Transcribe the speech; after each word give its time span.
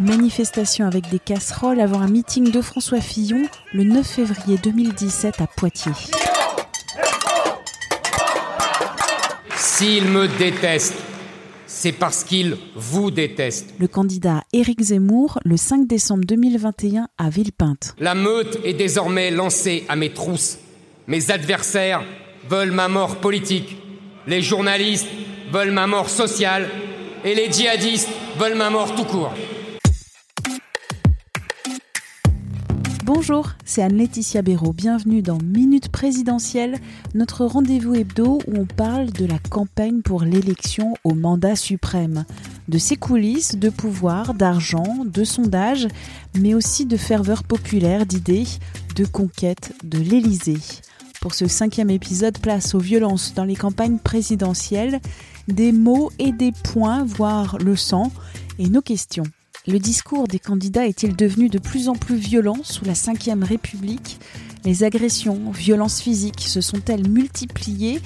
Manifestation 0.00 0.86
avec 0.86 1.08
des 1.08 1.18
casseroles 1.18 1.80
avant 1.80 2.00
un 2.00 2.08
meeting 2.08 2.50
de 2.50 2.60
François 2.60 3.00
Fillon 3.00 3.42
le 3.72 3.84
9 3.84 4.06
février 4.06 4.58
2017 4.62 5.40
à 5.40 5.46
Poitiers. 5.46 5.92
S'il 9.56 10.04
me 10.04 10.26
déteste, 10.38 10.94
c'est 11.66 11.92
parce 11.92 12.24
qu'il 12.24 12.56
vous 12.74 13.10
déteste. 13.10 13.74
Le 13.78 13.88
candidat 13.88 14.42
Éric 14.52 14.80
Zemmour 14.80 15.38
le 15.44 15.56
5 15.56 15.86
décembre 15.86 16.24
2021 16.26 17.08
à 17.16 17.30
Villepinte. 17.30 17.94
La 17.98 18.14
meute 18.14 18.58
est 18.64 18.74
désormais 18.74 19.30
lancée 19.30 19.84
à 19.88 19.96
mes 19.96 20.12
trousses. 20.12 20.58
Mes 21.06 21.30
adversaires 21.30 22.02
veulent 22.48 22.70
ma 22.70 22.88
mort 22.88 23.16
politique. 23.16 23.76
Les 24.26 24.40
journalistes 24.40 25.06
veulent 25.52 25.70
ma 25.70 25.86
mort 25.86 26.08
sociale. 26.08 26.70
Et 27.26 27.34
les 27.34 27.52
djihadistes 27.52 28.08
veulent 28.38 28.56
ma 28.56 28.70
mort 28.70 28.94
tout 28.94 29.04
court. 29.04 29.34
Bonjour, 33.04 33.50
c'est 33.66 33.82
Anne-Laetitia 33.82 34.40
Béraud. 34.40 34.72
Bienvenue 34.72 35.20
dans 35.20 35.36
Minute 35.36 35.90
Présidentielle, 35.90 36.78
notre 37.14 37.44
rendez-vous 37.44 37.94
hebdo 37.94 38.38
où 38.46 38.56
on 38.56 38.64
parle 38.64 39.10
de 39.10 39.26
la 39.26 39.38
campagne 39.50 40.00
pour 40.00 40.22
l'élection 40.22 40.94
au 41.04 41.12
mandat 41.12 41.54
suprême, 41.54 42.24
de 42.68 42.78
ses 42.78 42.96
coulisses, 42.96 43.56
de 43.56 43.68
pouvoir, 43.68 44.32
d'argent, 44.32 45.04
de 45.04 45.22
sondages, 45.22 45.86
mais 46.38 46.54
aussi 46.54 46.86
de 46.86 46.96
ferveur 46.96 47.44
populaire, 47.44 48.06
d'idées, 48.06 48.46
de 48.96 49.04
conquête 49.04 49.74
de 49.84 49.98
l'Élysée. 49.98 50.60
Pour 51.24 51.34
ce 51.34 51.48
cinquième 51.48 51.88
épisode, 51.88 52.36
place 52.36 52.74
aux 52.74 52.80
violences 52.80 53.32
dans 53.32 53.44
les 53.44 53.56
campagnes 53.56 53.96
présidentielles, 53.96 55.00
des 55.48 55.72
mots 55.72 56.12
et 56.18 56.32
des 56.32 56.52
points, 56.52 57.02
voire 57.02 57.56
le 57.56 57.76
sang, 57.76 58.12
et 58.58 58.68
nos 58.68 58.82
questions. 58.82 59.24
Le 59.66 59.78
discours 59.78 60.28
des 60.28 60.38
candidats 60.38 60.86
est-il 60.86 61.16
devenu 61.16 61.48
de 61.48 61.58
plus 61.58 61.88
en 61.88 61.94
plus 61.94 62.16
violent 62.16 62.58
sous 62.62 62.84
la 62.84 62.92
Ve 62.92 63.42
République? 63.42 64.18
Les 64.66 64.84
agressions, 64.84 65.50
violences 65.50 66.02
physiques 66.02 66.42
se 66.42 66.60
sont-elles 66.60 67.08
multipliées? 67.08 68.02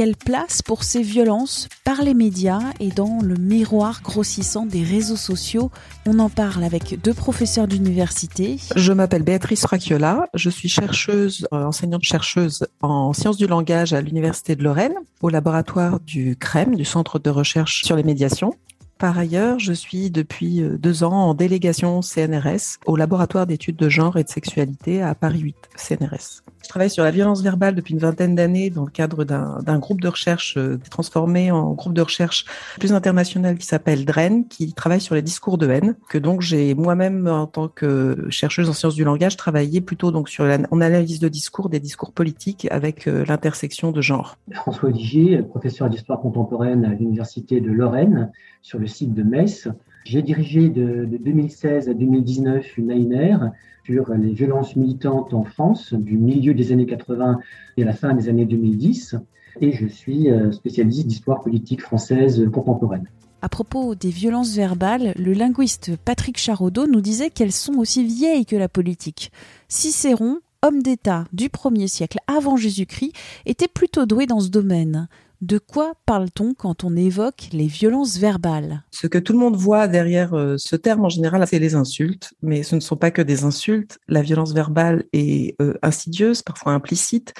Quelle 0.00 0.16
place 0.16 0.62
pour 0.62 0.82
ces 0.82 1.02
violences 1.02 1.68
par 1.84 2.00
les 2.00 2.14
médias 2.14 2.72
et 2.80 2.88
dans 2.88 3.18
le 3.22 3.34
miroir 3.34 4.00
grossissant 4.02 4.64
des 4.64 4.82
réseaux 4.82 5.14
sociaux 5.14 5.70
On 6.06 6.18
en 6.20 6.30
parle 6.30 6.64
avec 6.64 6.98
deux 7.02 7.12
professeurs 7.12 7.68
d'université. 7.68 8.56
Je 8.76 8.92
m'appelle 8.94 9.24
Béatrice 9.24 9.62
Racchiola, 9.66 10.30
je 10.32 10.48
suis 10.48 10.70
chercheuse, 10.70 11.46
euh, 11.52 11.66
enseignante-chercheuse 11.66 12.66
en 12.80 13.12
sciences 13.12 13.36
du 13.36 13.46
langage 13.46 13.92
à 13.92 14.00
l'Université 14.00 14.56
de 14.56 14.64
Lorraine, 14.64 14.94
au 15.20 15.28
laboratoire 15.28 16.00
du 16.00 16.34
CREM, 16.34 16.76
du 16.76 16.86
Centre 16.86 17.18
de 17.18 17.28
recherche 17.28 17.84
sur 17.84 17.94
les 17.94 18.02
médiations. 18.02 18.54
Par 19.00 19.16
ailleurs, 19.16 19.58
je 19.58 19.72
suis 19.72 20.10
depuis 20.10 20.60
deux 20.78 21.04
ans 21.04 21.30
en 21.30 21.32
délégation 21.32 22.02
CNRS 22.02 22.76
au 22.84 22.96
laboratoire 22.96 23.46
d'études 23.46 23.76
de 23.76 23.88
genre 23.88 24.18
et 24.18 24.24
de 24.24 24.28
sexualité 24.28 25.00
à 25.00 25.14
Paris 25.14 25.40
8 25.40 25.56
CNRS. 25.74 26.42
Je 26.62 26.68
travaille 26.68 26.90
sur 26.90 27.02
la 27.02 27.10
violence 27.10 27.40
verbale 27.40 27.74
depuis 27.74 27.94
une 27.94 28.00
vingtaine 28.00 28.34
d'années 28.34 28.68
dans 28.68 28.84
le 28.84 28.90
cadre 28.90 29.24
d'un 29.24 29.78
groupe 29.78 30.02
de 30.02 30.08
recherche 30.08 30.58
transformé 30.90 31.50
en 31.50 31.72
groupe 31.72 31.94
de 31.94 32.02
recherche 32.02 32.44
plus 32.78 32.92
international 32.92 33.56
qui 33.56 33.66
s'appelle 33.66 34.04
DREN, 34.04 34.46
qui 34.46 34.74
travaille 34.74 35.00
sur 35.00 35.14
les 35.14 35.22
discours 35.22 35.56
de 35.56 35.70
haine, 35.70 35.96
que 36.10 36.18
donc 36.18 36.42
j'ai 36.42 36.74
moi-même 36.74 37.26
en 37.26 37.46
tant 37.46 37.68
que 37.68 38.26
chercheuse 38.28 38.68
en 38.68 38.74
sciences 38.74 38.94
du 38.94 39.04
langage 39.04 39.38
travaillé 39.38 39.80
plutôt 39.80 40.12
donc 40.12 40.28
sur 40.28 40.44
l'analyse 40.44 41.20
de 41.20 41.28
discours, 41.28 41.70
des 41.70 41.80
discours 41.80 42.12
politiques 42.12 42.68
avec 42.70 43.06
l'intersection 43.06 43.92
de 43.92 44.02
genre. 44.02 44.36
François 44.52 44.90
Ligier, 44.90 45.40
professeur 45.42 45.88
d'histoire 45.88 46.20
contemporaine 46.20 46.84
à 46.84 46.90
l'université 46.90 47.62
de 47.62 47.70
Lorraine, 47.70 48.30
sur 48.62 48.78
le 48.78 48.86
site 48.90 49.14
de 49.14 49.22
Metz. 49.22 49.68
J'ai 50.04 50.22
dirigé 50.22 50.68
de, 50.68 51.04
de, 51.04 51.16
2016 51.16 51.88
à 51.88 51.94
2019 51.94 52.78
une 52.78 52.92
ANR 52.92 53.50
sur 53.84 54.12
les 54.14 54.32
violences 54.32 54.76
militantes 54.76 55.32
en 55.34 55.44
France 55.44 55.94
du 55.94 56.18
milieu 56.18 56.54
des 56.54 56.72
années 56.72 56.86
80 56.86 57.38
et 57.76 57.82
à 57.82 57.86
la 57.86 57.92
fin 57.92 58.14
des 58.14 58.28
années 58.28 58.46
2010. 58.46 59.16
Et 59.60 59.72
je 59.72 59.86
suis 59.86 60.28
spécialiste 60.52 61.06
d'histoire 61.06 61.42
politique 61.42 61.82
française 61.82 62.48
contemporaine. 62.52 63.08
À 63.42 63.48
propos 63.48 63.94
des 63.94 64.10
violences 64.10 64.54
verbales, 64.54 65.14
le 65.16 65.32
linguiste 65.32 65.96
Patrick 66.04 66.36
Charodeau 66.36 66.86
nous 66.86 67.00
disait 67.00 67.30
qu'elles 67.30 67.52
sont 67.52 67.78
aussi 67.78 68.04
vieilles 68.04 68.44
que 68.44 68.56
la 68.56 68.68
politique. 68.68 69.32
Cicéron, 69.66 70.40
homme 70.62 70.82
d'État 70.82 71.24
du 71.32 71.48
1er 71.48 71.86
siècle 71.86 72.18
avant 72.26 72.58
Jésus-Christ, 72.58 73.14
était 73.46 73.68
plutôt 73.68 74.04
doué 74.04 74.26
dans 74.26 74.40
ce 74.40 74.50
domaine. 74.50 75.08
De 75.40 75.58
quoi 75.58 75.94
parle-t-on 76.04 76.52
quand 76.52 76.84
on 76.84 76.94
évoque 76.96 77.48
les 77.52 77.66
violences 77.66 78.18
verbales? 78.18 78.84
Ce 78.90 79.06
que 79.06 79.16
tout 79.16 79.32
le 79.32 79.38
monde 79.38 79.56
voit 79.56 79.88
derrière 79.88 80.34
ce 80.58 80.76
terme 80.76 81.06
en 81.06 81.08
général, 81.08 81.46
c'est 81.46 81.58
les 81.58 81.74
insultes, 81.74 82.34
mais 82.42 82.62
ce 82.62 82.74
ne 82.74 82.80
sont 82.80 82.96
pas 82.96 83.10
que 83.10 83.22
des 83.22 83.44
insultes. 83.44 83.98
La 84.06 84.20
violence 84.20 84.52
verbale 84.52 85.04
est 85.14 85.56
insidieuse, 85.82 86.42
parfois 86.42 86.72
implicite. 86.72 87.32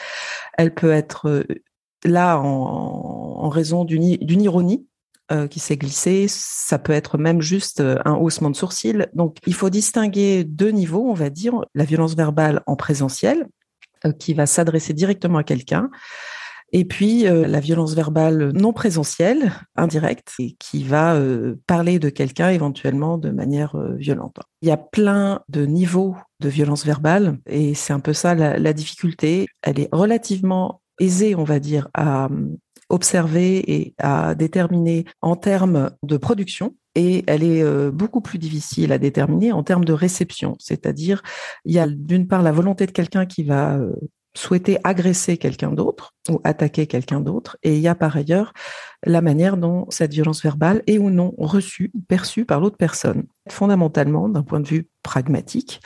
Elle 0.56 0.74
peut 0.74 0.92
être 0.92 1.44
là 2.04 2.38
en, 2.38 3.48
raison 3.50 3.84
d'une 3.84 4.40
ironie 4.40 4.86
qui 5.50 5.60
s'est 5.60 5.76
glissée. 5.76 6.26
Ça 6.28 6.78
peut 6.78 6.94
être 6.94 7.18
même 7.18 7.42
juste 7.42 7.82
un 7.82 8.14
haussement 8.14 8.48
de 8.48 8.56
sourcils. 8.56 9.06
Donc, 9.12 9.36
il 9.46 9.54
faut 9.54 9.68
distinguer 9.68 10.44
deux 10.44 10.70
niveaux, 10.70 11.10
on 11.10 11.14
va 11.14 11.28
dire. 11.28 11.60
La 11.74 11.84
violence 11.84 12.16
verbale 12.16 12.62
en 12.66 12.76
présentiel, 12.76 13.46
qui 14.18 14.32
va 14.32 14.46
s'adresser 14.46 14.94
directement 14.94 15.38
à 15.38 15.44
quelqu'un, 15.44 15.90
et 16.72 16.84
puis 16.84 17.26
euh, 17.26 17.46
la 17.46 17.60
violence 17.60 17.94
verbale 17.94 18.52
non 18.54 18.72
présentielle, 18.72 19.52
indirecte, 19.76 20.34
qui 20.58 20.84
va 20.84 21.14
euh, 21.14 21.56
parler 21.66 21.98
de 21.98 22.08
quelqu'un 22.10 22.50
éventuellement 22.50 23.18
de 23.18 23.30
manière 23.30 23.74
euh, 23.74 23.94
violente. 23.94 24.38
Il 24.62 24.68
y 24.68 24.72
a 24.72 24.76
plein 24.76 25.40
de 25.48 25.66
niveaux 25.66 26.16
de 26.40 26.48
violence 26.48 26.86
verbale, 26.86 27.38
et 27.46 27.74
c'est 27.74 27.92
un 27.92 28.00
peu 28.00 28.12
ça 28.12 28.34
la, 28.34 28.58
la, 28.58 28.72
difficulté. 28.72 29.46
Elle 29.62 29.80
est 29.80 29.88
relativement 29.92 30.80
aisée, 31.00 31.34
on 31.34 31.44
va 31.44 31.58
dire, 31.58 31.88
à 31.94 32.28
observer 32.88 33.72
et 33.72 33.94
à 33.98 34.34
déterminer 34.34 35.04
en 35.22 35.36
termes 35.36 35.90
de 36.02 36.16
production. 36.16 36.76
Et 36.96 37.22
elle 37.28 37.44
est 37.44 37.90
beaucoup 37.92 38.20
plus 38.20 38.38
difficile 38.38 38.90
à 38.90 38.98
déterminer 38.98 39.52
en 39.52 39.62
termes 39.62 39.84
de 39.84 39.92
réception, 39.92 40.56
c'est-à-dire 40.58 41.22
il 41.64 41.72
y 41.72 41.78
a 41.78 41.86
d'une 41.86 42.26
part 42.26 42.42
la 42.42 42.50
volonté 42.50 42.84
de 42.86 42.90
quelqu'un 42.90 43.26
qui 43.26 43.44
va 43.44 43.78
souhaiter 44.34 44.78
agresser 44.84 45.36
quelqu'un 45.36 45.72
d'autre 45.72 46.14
ou 46.28 46.40
attaquer 46.44 46.86
quelqu'un 46.86 47.20
d'autre. 47.20 47.56
Et 47.62 47.76
il 47.76 47.80
y 47.80 47.88
a 47.88 47.94
par 47.94 48.16
ailleurs 48.16 48.52
la 49.04 49.20
manière 49.20 49.56
dont 49.56 49.86
cette 49.88 50.12
violence 50.12 50.42
verbale 50.42 50.82
est 50.86 50.98
ou 50.98 51.10
non 51.10 51.34
reçue, 51.38 51.92
perçue 52.08 52.44
par 52.44 52.60
l'autre 52.60 52.76
personne. 52.76 53.24
Fondamentalement, 53.48 54.28
d'un 54.28 54.42
point 54.42 54.60
de 54.60 54.68
vue 54.68 54.88
pragmatique, 55.02 55.80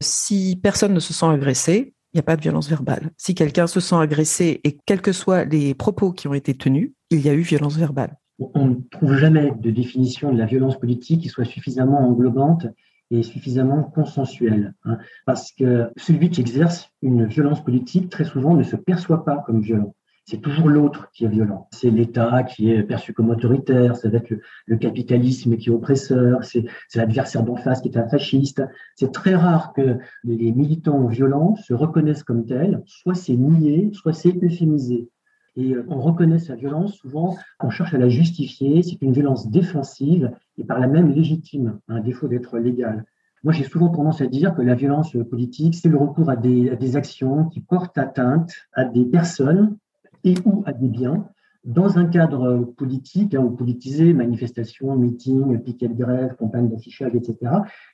si 0.00 0.58
personne 0.62 0.94
ne 0.94 1.00
se 1.00 1.12
sent 1.12 1.26
agressé, 1.26 1.94
il 2.12 2.18
n'y 2.18 2.20
a 2.20 2.24
pas 2.24 2.36
de 2.36 2.42
violence 2.42 2.68
verbale. 2.68 3.10
Si 3.16 3.34
quelqu'un 3.34 3.66
se 3.66 3.80
sent 3.80 3.96
agressé 3.96 4.60
et 4.62 4.78
quels 4.86 5.02
que 5.02 5.12
soient 5.12 5.44
les 5.44 5.74
propos 5.74 6.12
qui 6.12 6.28
ont 6.28 6.34
été 6.34 6.54
tenus, 6.54 6.92
il 7.10 7.20
y 7.20 7.28
a 7.28 7.34
eu 7.34 7.40
violence 7.40 7.76
verbale. 7.76 8.16
On 8.38 8.66
ne 8.66 8.74
trouve 8.90 9.16
jamais 9.16 9.52
de 9.58 9.70
définition 9.70 10.32
de 10.32 10.38
la 10.38 10.46
violence 10.46 10.78
politique 10.78 11.22
qui 11.22 11.28
soit 11.28 11.44
suffisamment 11.44 12.00
englobante 12.00 12.66
et 13.10 13.22
suffisamment 13.22 13.82
consensuel. 13.82 14.74
Hein, 14.84 14.98
parce 15.26 15.52
que 15.52 15.90
celui 15.96 16.30
qui 16.30 16.40
exerce 16.40 16.90
une 17.02 17.26
violence 17.26 17.62
politique, 17.62 18.10
très 18.10 18.24
souvent, 18.24 18.54
ne 18.54 18.62
se 18.62 18.76
perçoit 18.76 19.24
pas 19.24 19.42
comme 19.46 19.60
violent. 19.60 19.94
c'est 20.26 20.40
toujours 20.40 20.70
l'autre 20.70 21.10
qui 21.12 21.26
est 21.26 21.28
violent. 21.28 21.68
C'est 21.70 21.90
l'État 21.90 22.44
qui 22.44 22.70
est 22.70 22.82
perçu 22.82 23.12
comme 23.12 23.28
autoritaire, 23.28 23.94
ça 23.96 24.08
va 24.08 24.18
être 24.18 24.32
le, 24.66 24.76
capitalisme 24.76 25.56
qui 25.56 25.68
est 25.68 25.72
oppresseur, 25.72 26.44
c'est 26.44 26.64
l'adversaire 26.94 27.42
d'en 27.42 27.56
face 27.56 27.82
qui 27.82 27.88
est 27.88 27.98
un 27.98 28.08
fasciste. 28.08 28.62
C'est 28.96 29.12
très 29.12 29.34
rare 29.34 29.72
que 29.74 29.98
les 30.24 30.52
militants 30.52 31.06
violents 31.06 31.56
se 31.56 31.74
reconnaissent 31.74 32.24
comme 32.24 32.46
tels, 32.46 32.82
soit 32.86 33.14
c'est 33.14 33.36
nié, 33.36 33.90
soit 33.92 34.14
c'est 34.14 34.34
euphémisé. 34.42 35.08
Et 35.56 35.72
euh, 35.72 35.84
on 35.88 36.00
reconnaît 36.00 36.38
sa 36.38 36.54
violence, 36.54 36.94
souvent, 36.94 37.36
on 37.60 37.70
cherche 37.70 37.94
à 37.94 37.98
la 37.98 38.08
justifier, 38.08 38.82
c'est 38.82 39.00
une 39.02 39.12
violence 39.12 39.50
défensive 39.50 40.30
et 40.58 40.64
par 40.64 40.80
la 40.80 40.86
même 40.86 41.10
légitime, 41.10 41.78
un 41.88 42.00
défaut 42.00 42.28
d'être 42.28 42.58
légal. 42.58 43.04
Moi, 43.44 43.52
j'ai 43.52 43.64
souvent 43.64 43.90
tendance 43.90 44.20
à 44.20 44.26
dire 44.26 44.54
que 44.54 44.62
la 44.62 44.74
violence 44.74 45.16
politique, 45.30 45.74
c'est 45.74 45.88
le 45.88 45.98
recours 45.98 46.30
à 46.30 46.36
des, 46.36 46.70
à 46.70 46.76
des 46.76 46.96
actions 46.96 47.44
qui 47.46 47.60
portent 47.60 47.98
atteinte 47.98 48.54
à 48.72 48.84
des 48.84 49.04
personnes 49.04 49.76
et 50.24 50.34
ou 50.46 50.62
à 50.66 50.72
des 50.72 50.88
biens 50.88 51.28
dans 51.64 51.98
un 51.98 52.06
cadre 52.06 52.72
politique 52.76 53.34
hein, 53.34 53.40
ou 53.40 53.50
politisé, 53.50 54.12
manifestation, 54.12 54.96
meeting, 54.96 55.58
piquet 55.60 55.88
de 55.88 55.94
grève, 55.94 56.36
campagne 56.36 56.68
d'affichage, 56.68 57.14
etc., 57.14 57.36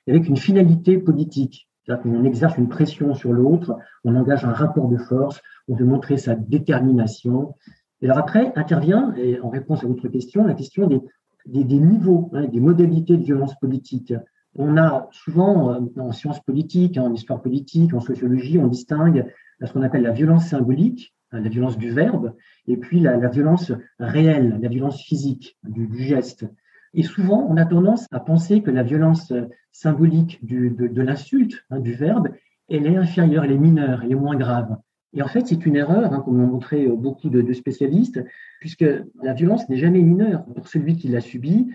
avec 0.09 0.29
une 0.29 0.37
finalité 0.37 0.99
politique. 0.99 1.69
C'est-à-dire 1.85 2.03
qu'on 2.03 2.25
exerce 2.25 2.57
une 2.59 2.69
pression 2.69 3.15
sur 3.15 3.33
l'autre, 3.33 3.77
on 4.05 4.17
engage 4.17 4.45
un 4.45 4.53
rapport 4.53 4.89
de 4.89 4.99
force, 4.99 5.41
on 5.69 5.75
veut 5.75 5.85
montrer 5.85 6.17
sa 6.17 6.35
détermination. 6.35 7.55
Et 8.03 8.07
alors 8.07 8.19
après 8.19 8.53
intervient, 8.57 9.15
en 9.43 9.49
réponse 9.49 9.85
à 9.85 9.87
votre 9.87 10.09
question, 10.09 10.45
la 10.47 10.55
question 10.55 10.87
des, 10.87 11.01
des, 11.47 11.79
niveaux, 11.79 12.31
hein, 12.33 12.47
des 12.47 12.61
modalités 12.61 13.17
de 13.17 13.23
violence 13.23 13.59
politique. 13.59 14.15
On 14.57 14.77
a 14.77 15.09
souvent, 15.13 15.75
euh, 15.75 15.81
en 15.99 16.13
sciences 16.13 16.41
politiques, 16.41 16.99
en 16.99 17.13
histoire 17.13 17.41
politique, 17.41 17.95
en 17.95 18.01
sociologie, 18.01 18.59
on 18.59 18.67
distingue 18.67 19.27
ce 19.63 19.73
qu'on 19.73 19.83
appelle 19.83 20.03
la 20.03 20.13
violence 20.13 20.49
symbolique, 20.49 21.15
la 21.33 21.49
violence 21.49 21.79
du 21.79 21.91
verbe, 21.91 22.35
et 22.67 22.77
puis 22.77 23.01
la, 23.01 23.29
violence 23.29 23.73
réelle, 23.99 24.59
la 24.61 24.69
violence 24.69 25.01
physique, 25.01 25.59
du, 25.63 25.89
geste. 26.03 26.47
Et 26.95 27.03
souvent, 27.03 27.47
on 27.49 27.57
a 27.57 27.65
tendance 27.65 28.07
à 28.11 28.21
penser 28.21 28.63
que 28.63 28.71
la 28.71 28.83
violence 28.83 29.33
symbolique 29.71 30.45
de, 30.45 31.03
l'insulte, 31.03 31.65
hein, 31.71 31.79
du 31.79 31.93
verbe, 31.93 32.31
elle 32.69 32.87
est 32.87 32.97
inférieure, 32.97 33.45
elle 33.45 33.53
est 33.53 33.59
mineure, 33.59 34.01
elle 34.03 34.13
est 34.13 34.17
moins 34.17 34.35
grave. 34.35 34.77
Et 35.13 35.23
en 35.23 35.29
fait, 35.29 35.47
c'est 35.47 35.67
une 35.67 35.77
erreur, 35.77 36.13
hein, 36.13 36.21
comme 36.21 36.39
l'ont 36.39 36.47
montré 36.47 36.87
beaucoup 36.87 37.31
de, 37.31 37.53
spécialistes, 37.53 38.23
puisque 38.61 38.85
la 39.23 39.35
violence 39.35 39.69
n'est 39.69 39.77
jamais 39.77 40.03
mineure 40.03 40.45
pour 40.45 40.69
celui 40.69 40.97
qui 40.97 41.09
l'a 41.09 41.21
subie. 41.21 41.69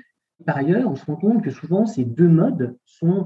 Par 0.46 0.58
ailleurs, 0.58 0.90
on 0.90 0.96
se 0.96 1.06
rend 1.06 1.16
compte 1.16 1.42
que 1.44 1.52
souvent, 1.52 1.86
ces 1.86 2.06
deux 2.06 2.28
modes 2.28 2.78
sont, 2.86 3.26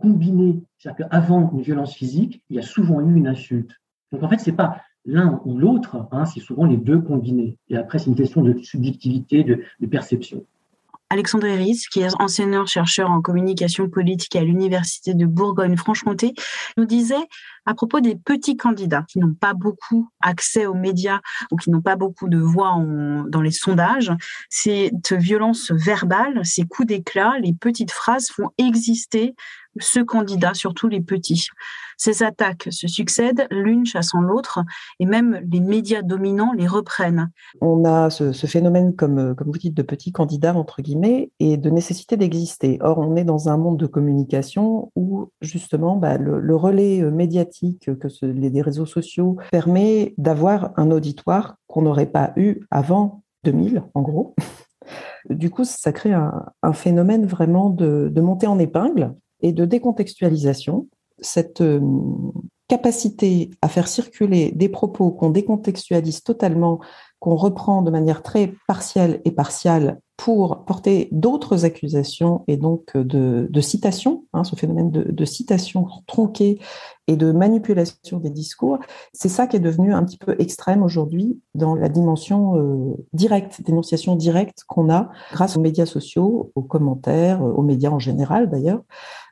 combinés. 0.00 0.60
C'est-à-dire 0.78 1.08
qu'avant 1.08 1.50
une 1.52 1.62
violence 1.62 1.94
physique, 1.94 2.42
il 2.50 2.56
y 2.56 2.58
a 2.58 2.62
souvent 2.62 3.00
eu 3.00 3.16
une 3.16 3.26
insulte. 3.26 3.72
Donc 4.12 4.22
en 4.22 4.28
fait, 4.28 4.38
c'est 4.38 4.52
pas 4.52 4.80
l'un 5.04 5.40
ou 5.44 5.58
l'autre, 5.58 6.06
hein, 6.12 6.24
c'est 6.24 6.40
souvent 6.40 6.66
les 6.66 6.76
deux 6.76 7.00
combinés. 7.00 7.56
Et 7.68 7.76
après, 7.76 7.98
c'est 7.98 8.10
une 8.10 8.16
question 8.16 8.42
de 8.42 8.56
subjectivité, 8.58 9.42
de, 9.44 9.86
perception. 9.86 10.44
Alexandre 11.10 11.46
Eris, 11.46 11.84
qui 11.90 12.00
est 12.00 12.20
enseignant-chercheur 12.20 13.10
en 13.10 13.22
communication 13.22 13.88
politique 13.88 14.36
à 14.36 14.42
l'Université 14.42 15.14
de 15.14 15.24
Bourgogne-Franche-Comté, 15.24 16.34
nous 16.76 16.84
disait 16.84 17.26
à 17.64 17.74
propos 17.74 18.00
des 18.00 18.14
petits 18.14 18.56
candidats 18.56 19.04
qui 19.08 19.18
n'ont 19.18 19.34
pas 19.34 19.54
beaucoup 19.54 20.10
accès 20.20 20.66
aux 20.66 20.74
médias 20.74 21.20
ou 21.50 21.56
qui 21.56 21.70
n'ont 21.70 21.82
pas 21.82 21.96
beaucoup 21.96 22.28
de 22.28 22.38
voix 22.38 22.76
dans 23.28 23.40
les 23.40 23.50
sondages, 23.50 24.12
cette 24.50 25.12
violence 25.12 25.70
verbale, 25.70 26.44
ces 26.44 26.64
coups 26.64 26.88
d'éclat, 26.88 27.34
les 27.40 27.54
petites 27.54 27.92
phrases 27.92 28.28
font 28.28 28.50
exister 28.58 29.34
ce 29.78 30.00
candidat, 30.00 30.54
surtout 30.54 30.88
les 30.88 31.00
petits. 31.00 31.48
Ces 31.96 32.22
attaques 32.22 32.68
se 32.70 32.86
succèdent, 32.86 33.48
l'une 33.50 33.84
chassant 33.84 34.20
l'autre, 34.20 34.60
et 35.00 35.06
même 35.06 35.40
les 35.50 35.58
médias 35.58 36.02
dominants 36.02 36.52
les 36.52 36.68
reprennent. 36.68 37.30
On 37.60 37.84
a 37.84 38.08
ce, 38.08 38.32
phénomène, 38.46 38.94
comme, 38.94 39.34
comme 39.34 39.48
vous 39.48 39.58
dites, 39.58 39.74
de 39.74 39.82
petits 39.82 40.12
candidats, 40.12 40.54
entre 40.54 40.80
guillemets, 40.80 41.32
et 41.40 41.56
de 41.56 41.70
nécessité 41.70 42.16
d'exister. 42.16 42.78
Or, 42.82 42.98
on 42.98 43.16
est 43.16 43.24
dans 43.24 43.48
un 43.48 43.56
monde 43.56 43.78
de 43.78 43.86
communication 43.86 44.92
où, 44.94 45.30
justement, 45.40 45.96
bah, 45.96 46.18
le, 46.18 46.56
relais 46.56 47.02
médiatique 47.02 47.90
que 47.98 48.08
les, 48.22 48.62
réseaux 48.62 48.86
sociaux 48.86 49.36
permet 49.50 50.14
d'avoir 50.18 50.72
un 50.76 50.90
auditoire 50.90 51.56
qu'on 51.66 51.82
n'aurait 51.82 52.06
pas 52.06 52.32
eu 52.36 52.60
avant 52.70 53.22
2000, 53.44 53.82
en 53.94 54.02
gros. 54.02 54.34
Du 55.28 55.50
coup, 55.50 55.64
ça 55.64 55.92
crée 55.92 56.14
un, 56.14 56.72
phénomène 56.72 57.26
vraiment 57.26 57.68
de, 57.68 58.10
de 58.10 58.20
montée 58.22 58.46
en 58.46 58.58
épingle 58.58 59.14
et 59.40 59.52
de 59.52 59.64
décontextualisation. 59.64 60.88
Cette 61.20 61.60
euh, 61.60 61.80
capacité 62.68 63.50
à 63.62 63.68
faire 63.68 63.88
circuler 63.88 64.52
des 64.52 64.68
propos 64.68 65.10
qu'on 65.10 65.30
décontextualise 65.30 66.22
totalement, 66.22 66.80
qu'on 67.18 67.34
reprend 67.34 67.82
de 67.82 67.90
manière 67.90 68.22
très 68.22 68.54
partielle 68.66 69.20
et 69.24 69.30
partiale 69.30 70.00
pour 70.18 70.64
porter 70.64 71.08
d'autres 71.12 71.64
accusations 71.64 72.42
et 72.48 72.56
donc 72.56 72.96
de, 72.96 73.46
de 73.48 73.60
citation, 73.60 74.24
hein, 74.32 74.42
ce 74.42 74.56
phénomène 74.56 74.90
de, 74.90 75.04
de 75.04 75.24
citation 75.24 75.86
tronquée 76.08 76.58
et 77.06 77.16
de 77.16 77.30
manipulation 77.30 78.18
des 78.18 78.28
discours, 78.28 78.80
c'est 79.12 79.28
ça 79.28 79.46
qui 79.46 79.56
est 79.56 79.60
devenu 79.60 79.94
un 79.94 80.04
petit 80.04 80.18
peu 80.18 80.34
extrême 80.40 80.82
aujourd'hui 80.82 81.40
dans 81.54 81.76
la 81.76 81.88
dimension 81.88 82.58
euh, 82.58 82.96
directe, 83.12 83.62
dénonciation 83.62 84.16
directe 84.16 84.64
qu'on 84.66 84.90
a 84.90 85.08
grâce 85.32 85.56
aux 85.56 85.60
médias 85.60 85.86
sociaux, 85.86 86.50
aux 86.56 86.62
commentaires, 86.62 87.40
aux 87.40 87.62
médias 87.62 87.90
en 87.90 88.00
général 88.00 88.50
d'ailleurs, 88.50 88.82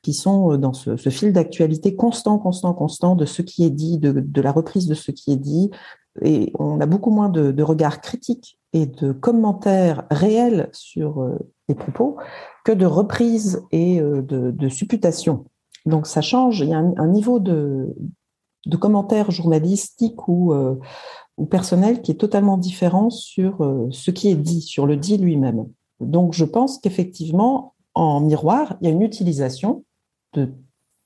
qui 0.04 0.14
sont 0.14 0.52
euh, 0.52 0.56
dans 0.56 0.72
ce, 0.72 0.96
fil 0.96 1.32
d'actualité 1.32 1.96
constant, 1.96 2.38
constant, 2.38 2.74
constant 2.74 3.16
de 3.16 3.24
ce 3.24 3.42
qui 3.42 3.64
est 3.64 3.70
dit, 3.70 3.98
de, 3.98 4.12
de, 4.12 4.40
la 4.40 4.52
reprise 4.52 4.86
de 4.86 4.94
ce 4.94 5.10
qui 5.10 5.32
est 5.32 5.36
dit. 5.36 5.68
Et 6.22 6.52
on 6.60 6.80
a 6.80 6.86
beaucoup 6.86 7.10
moins 7.10 7.28
de, 7.28 7.50
de 7.50 7.62
regard 7.64 8.00
critique 8.00 8.60
et 8.76 8.86
de 8.86 9.12
commentaires 9.12 10.04
réels 10.10 10.68
sur 10.72 11.22
euh, 11.22 11.38
les 11.68 11.74
propos 11.74 12.16
que 12.64 12.72
de 12.72 12.86
reprises 12.86 13.62
et 13.72 14.00
euh, 14.00 14.22
de, 14.22 14.50
de 14.50 14.68
supputation. 14.68 15.46
Donc 15.84 16.06
ça 16.06 16.20
change, 16.20 16.60
il 16.60 16.68
y 16.68 16.74
a 16.74 16.78
un, 16.78 17.06
niveau 17.06 17.38
de, 17.38 17.94
commentaires 18.80 19.30
journalistiques 19.30 20.26
ou, 20.26 20.52
ou 21.36 21.46
personnels 21.46 22.02
qui 22.02 22.10
est 22.10 22.16
totalement 22.16 22.58
différent 22.58 23.08
sur 23.08 23.58
ce 23.92 24.10
qui 24.10 24.28
est 24.28 24.34
dit, 24.34 24.62
sur 24.62 24.84
le 24.84 24.96
dit 24.96 25.16
lui-même. 25.16 25.66
Donc 26.00 26.32
je 26.32 26.44
pense 26.44 26.78
qu'effectivement, 26.78 27.74
en 27.94 28.20
miroir, 28.20 28.76
il 28.80 28.88
y 28.88 28.90
a 28.90 28.92
une 28.92 29.02
utilisation 29.02 29.84
de 30.32 30.52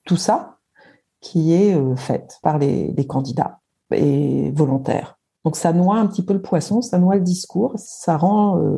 tout 0.04 0.16
ça 0.16 0.58
qui 1.20 1.52
est 1.52 1.74
euh, 1.74 1.96
faite 1.96 2.38
par 2.42 2.58
les, 2.58 3.06
candidats 3.06 3.60
et 3.92 4.50
volontaires. 4.50 5.19
Donc 5.44 5.56
ça 5.56 5.72
noie 5.72 5.96
un 5.96 6.06
petit 6.06 6.24
peu 6.24 6.34
le 6.34 6.42
poisson, 6.42 6.82
ça 6.82 6.98
noie 6.98 7.16
le 7.16 7.22
discours, 7.22 7.74
ça 7.76 8.16
rend 8.16 8.60
euh, 8.60 8.76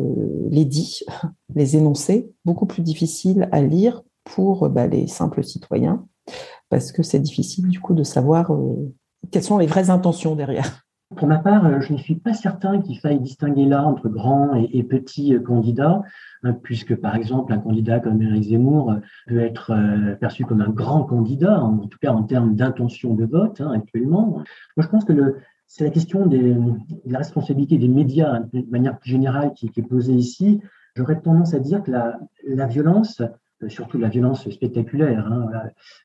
les 0.50 0.64
dits, 0.64 1.00
les 1.54 1.76
énoncés 1.76 2.32
beaucoup 2.44 2.66
plus 2.66 2.82
difficiles 2.82 3.48
à 3.52 3.60
lire 3.60 4.02
pour 4.24 4.68
bah, 4.68 4.86
les 4.86 5.08
simples 5.08 5.42
citoyens, 5.42 6.06
parce 6.68 6.92
que 6.92 7.02
c'est 7.02 7.18
difficile 7.18 7.68
du 7.68 7.80
coup 7.80 7.94
de 7.94 8.04
savoir 8.04 8.52
euh, 8.52 8.94
quelles 9.30 9.42
sont 9.42 9.58
les 9.58 9.66
vraies 9.66 9.90
intentions 9.90 10.36
derrière. 10.36 10.84
Pour 11.16 11.28
ma 11.28 11.38
part, 11.38 11.82
je 11.82 11.92
ne 11.92 11.98
suis 11.98 12.14
pas 12.14 12.32
certain 12.32 12.80
qu'il 12.80 12.98
faille 12.98 13.20
distinguer 13.20 13.66
là 13.66 13.84
entre 13.84 14.08
grands 14.08 14.54
et, 14.54 14.70
et 14.72 14.82
petits 14.82 15.34
candidats. 15.44 16.02
Hein, 16.44 16.54
puisque 16.60 16.96
par 16.96 17.14
exemple 17.14 17.52
un 17.52 17.58
candidat 17.58 18.00
comme 18.00 18.20
Éric 18.20 18.42
Zemmour 18.42 18.90
euh, 18.90 18.96
peut 19.28 19.38
être 19.38 19.70
euh, 19.70 20.16
perçu 20.16 20.44
comme 20.44 20.60
un 20.60 20.70
grand 20.70 21.04
candidat, 21.04 21.62
en 21.62 21.78
tout 21.86 21.98
cas 22.00 22.10
en 22.10 22.24
termes 22.24 22.56
d'intention 22.56 23.14
de 23.14 23.24
vote 23.24 23.60
hein, 23.60 23.70
actuellement. 23.72 24.26
Moi, 24.28 24.44
je 24.78 24.88
pense 24.88 25.04
que 25.04 25.12
le, 25.12 25.36
c'est 25.74 25.84
la 25.84 25.90
question 25.90 26.26
des, 26.26 26.52
de 26.52 26.76
la 27.06 27.16
responsabilité 27.16 27.78
des 27.78 27.88
médias 27.88 28.40
de 28.52 28.70
manière 28.70 28.98
plus 28.98 29.08
générale 29.08 29.54
qui, 29.54 29.70
est 29.74 29.82
posée 29.82 30.12
ici. 30.12 30.60
J'aurais 30.94 31.18
tendance 31.18 31.54
à 31.54 31.60
dire 31.60 31.82
que 31.82 31.90
la, 31.90 32.66
violence, 32.66 33.22
euh, 33.62 33.68
surtout 33.70 33.96
la 33.96 34.10
violence 34.10 34.50
spectaculaire, 34.50 35.26
hein, 35.32 35.48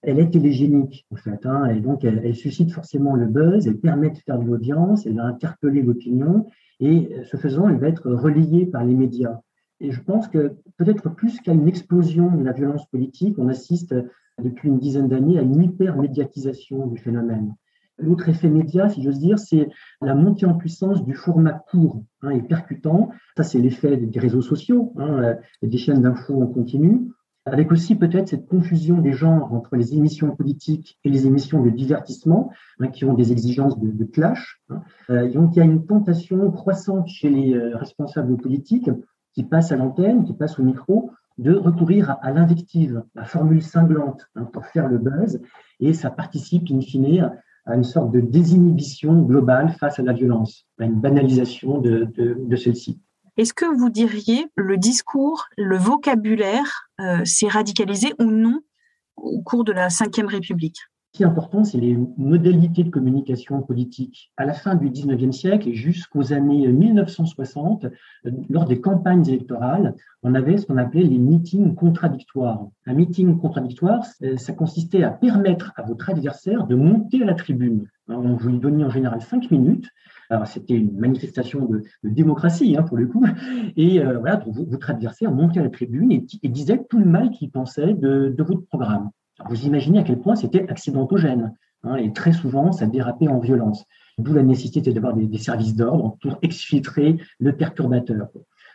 elle 0.03 0.19
est 0.19 0.29
télégénique 0.29 1.05
en 1.11 1.17
fait, 1.17 1.45
hein, 1.45 1.65
et 1.65 1.81
donc 1.81 2.05
elle, 2.05 2.21
elle, 2.23 2.35
suscite 2.35 2.71
forcément 2.71 3.15
le 3.15 3.25
buzz, 3.25 3.67
elle 3.67 3.77
permet 3.77 4.09
de 4.09 4.17
faire 4.19 4.39
de 4.39 4.45
l'audience, 4.45 5.05
elle 5.05 5.15
va 5.15 5.25
interpeller 5.25 5.81
l'opinion, 5.81 6.45
et 6.79 7.11
ce 7.25 7.35
faisant, 7.35 7.67
elle 7.67 7.79
va 7.79 7.89
être 7.89 8.09
relayée 8.09 8.67
par 8.67 8.85
les 8.85 8.95
médias. 8.95 9.41
Et 9.81 9.91
je 9.91 10.01
pense 10.01 10.29
que 10.29 10.55
peut-être 10.77 11.09
plus 11.09 11.41
qu'à 11.41 11.51
une 11.51 11.67
explosion 11.67 12.33
de 12.33 12.43
la 12.45 12.53
violence 12.53 12.85
politique, 12.85 13.37
on 13.37 13.49
assiste 13.49 13.93
depuis 14.41 14.69
une 14.69 14.79
dizaine 14.79 15.09
d'années 15.09 15.39
à 15.39 15.41
une 15.41 15.61
hyper-médiatisation 15.61 16.87
du 16.87 16.97
phénomène. 16.97 17.53
L'autre 17.99 18.29
effet 18.29 18.49
média, 18.49 18.89
si 18.89 19.01
j'ose 19.01 19.19
dire, 19.19 19.39
c'est 19.39 19.69
la 20.01 20.13
montée 20.15 20.45
en 20.45 20.53
puissance 20.53 21.03
du 21.03 21.15
format 21.15 21.53
court 21.53 22.03
hein, 22.21 22.29
et 22.29 22.41
percutant. 22.41 23.09
Ça, 23.35 23.43
c'est 23.43 23.59
l'effet 23.59 23.97
des 23.97 24.19
réseaux 24.19 24.41
sociaux, 24.41 24.93
hein, 24.97 25.35
des 25.61 25.77
chaînes 25.77 26.01
d'infos 26.01 26.41
en 26.41 26.47
continu, 26.47 27.07
avec 27.47 27.71
aussi 27.71 27.95
peut-être 27.95 28.27
cette 28.27 28.47
confusion 28.47 28.99
des 28.99 29.13
genres 29.13 29.53
entre 29.53 29.75
les 29.75 29.95
émissions 29.95 30.35
politiques 30.35 30.99
et 31.03 31.09
les 31.09 31.27
émissions 31.27 31.63
de 31.63 31.69
divertissement, 31.69 32.51
hein, 32.79 32.89
qui 32.89 33.05
ont 33.05 33.13
des 33.13 33.31
exigences 33.31 33.79
de, 33.79 34.05
clash. 34.05 34.61
Hein. 34.69 34.81
Euh, 35.09 35.31
donc, 35.31 35.55
il 35.55 35.59
y 35.59 35.61
a 35.61 35.65
une 35.65 35.85
tentation 35.85 36.51
croissante 36.51 37.07
chez 37.07 37.29
les 37.29 37.53
euh, 37.53 37.77
responsables 37.77 38.37
politiques 38.37 38.89
qui 39.33 39.43
passe 39.43 39.71
à 39.71 39.77
l'antenne, 39.77 40.23
qui 40.23 40.33
passe 40.33 40.59
au 40.59 40.63
micro, 40.63 41.11
de 41.37 41.53
recourir 41.53 42.17
à, 42.21 42.31
l'invective, 42.31 43.03
la 43.13 43.25
formule 43.25 43.61
cinglante, 43.61 44.27
pour 44.51 44.65
faire 44.65 44.87
le 44.87 44.97
buzz, 44.97 45.39
et 45.79 45.93
ça 45.93 46.09
participe 46.09 46.63
in 46.71 46.81
fine 46.81 47.31
à 47.67 47.75
une 47.75 47.83
sorte 47.83 48.11
de 48.11 48.21
désinhibition 48.21 49.21
globale 49.21 49.75
face 49.79 49.99
à 49.99 50.03
la 50.03 50.13
violence, 50.13 50.65
à 50.79 50.85
une 50.85 50.99
banalisation 50.99 51.79
de, 51.79 52.55
celle-ci. 52.55 52.99
Est-ce 53.35 53.53
que 53.53 53.65
vous 53.65 53.89
diriez 53.89 54.47
le 54.55 54.77
discours, 54.77 55.45
le 55.57 55.77
vocabulaire 55.77 56.89
euh, 56.99 57.23
s'est 57.25 57.47
radicalisé 57.47 58.13
ou 58.19 58.25
non 58.25 58.61
au 59.15 59.41
cours 59.41 59.63
de 59.63 59.73
la 59.73 59.89
Ve 59.89 60.27
République? 60.27 60.79
Qui 61.17 61.23
est 61.23 61.25
important, 61.25 61.63
c'est 61.63 61.79
les 61.79 61.97
modalités 62.17 62.83
de 62.83 62.91
communication 62.91 63.61
politique. 63.63 64.31
À 64.37 64.45
la 64.45 64.53
fin 64.53 64.75
du 64.75 64.89
19e 64.89 65.31
siècle 65.31 65.67
et 65.67 65.73
jusqu'aux 65.73 66.31
années 66.31 66.67
1960, 66.67 67.85
euh, 67.85 68.31
lors 68.49 68.65
des 68.65 68.79
campagnes 68.79 69.27
électorales, 69.27 69.95
on 70.21 70.35
avait 70.35 70.57
ce 70.57 70.67
qu'on 70.67 70.77
appelait 70.77 71.03
les 71.03 71.17
meetings 71.17 71.73
contradictoires. 71.73 72.67
Un 72.85 72.93
meeting 72.93 73.37
contradictoire, 73.39 74.05
ça 74.05 74.53
consistait 74.53 75.03
à 75.03 75.09
permettre 75.09 75.73
à 75.75 75.81
votre 75.81 76.09
adversaire 76.09 76.67
de 76.67 76.75
monter 76.75 77.23
à 77.23 77.25
la 77.25 77.33
tribune. 77.33 77.87
On 78.07 78.35
vous 78.35 78.49
lui 78.49 78.59
donnait 78.59 78.83
en 78.83 78.89
général 78.89 79.21
cinq 79.21 79.49
minutes. 79.51 79.87
Alors, 80.29 80.47
c'était 80.47 80.75
une 80.75 80.97
manifestation 80.97 81.65
de, 81.65 81.83
démocratie, 82.03 82.75
hein, 82.77 82.83
pour 82.83 82.97
le 82.97 83.07
coup. 83.07 83.25
Et 83.75 84.01
euh, 84.01 84.19
voilà, 84.19 84.43
votre 84.45 84.89
adversaire 84.89 85.31
montait 85.31 85.59
à 85.59 85.63
la 85.63 85.69
tribune 85.69 86.11
et, 86.11 86.49
disait 86.49 86.85
tout 86.89 86.99
le 86.99 87.05
mal 87.05 87.31
qu'il 87.31 87.49
pensait 87.49 87.93
de 87.93 88.35
votre 88.37 88.65
programme 88.67 89.09
vous 89.45 89.65
imaginez 89.65 89.99
à 89.99 90.03
quel 90.03 90.19
point 90.19 90.35
c'était 90.35 90.67
accidentogène. 90.69 91.53
Hein, 91.83 91.95
et 91.95 92.11
très 92.11 92.33
souvent, 92.33 92.71
ça 92.71 92.87
dérapait 92.87 93.27
en 93.27 93.39
violence. 93.39 93.85
D'où 94.17 94.33
la 94.33 94.43
nécessité 94.43 94.91
d'avoir 94.91 95.13
des, 95.13 95.37
services 95.37 95.75
d'ordre 95.75 96.17
pour 96.21 96.39
exfiltrer 96.41 97.17
le 97.39 97.55
perturbateur. 97.55 98.29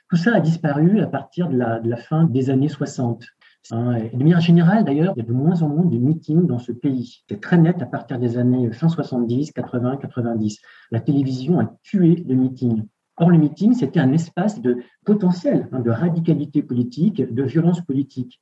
Tout 0.09 0.17
ça 0.17 0.37
a 0.37 0.41
disparu 0.41 1.01
à 1.01 1.07
partir 1.07 1.49
de 1.49 1.57
la, 1.57 1.97
fin 1.97 2.25
des 2.25 2.51
années 2.51 2.69
60. 2.69 3.25
Hein, 3.71 3.99
de 4.13 4.19
manière 4.19 4.41
générale, 4.41 4.85
d'ailleurs, 4.85 5.15
il 5.17 5.21
y 5.21 5.23
a 5.23 5.27
de 5.27 5.33
moins 5.33 5.63
en 5.63 5.69
moins 5.69 5.85
de 5.85 5.99
meetings 5.99 6.47
dans 6.47 6.59
ce 6.59 6.71
pays. 6.71 7.23
C'est 7.29 7.41
très 7.41 7.59
net 7.59 7.83
à 7.83 7.87
partir 7.87 8.19
des 8.19 8.39
années 8.39 8.71
fin 8.73 8.89
70, 8.89 9.53
80, 9.53 9.97
90. 9.97 10.61
La 10.93 11.01
télévision 11.01 11.59
a 11.59 11.75
tué 11.83 12.25
le 12.29 12.37
meeting. 12.37 12.85
Or, 13.17 13.31
le 13.31 13.39
meeting, 13.39 13.75
c'était 13.75 14.01
un 14.01 14.13
espace 14.13 14.61
de 14.61 14.79
potentiel, 15.05 15.69
hein, 15.73 15.81
de 15.81 15.91
radicalité 15.91 16.63
politique, 16.63 17.23
de 17.23 17.43
violence 17.43 17.81
politique 17.81 18.41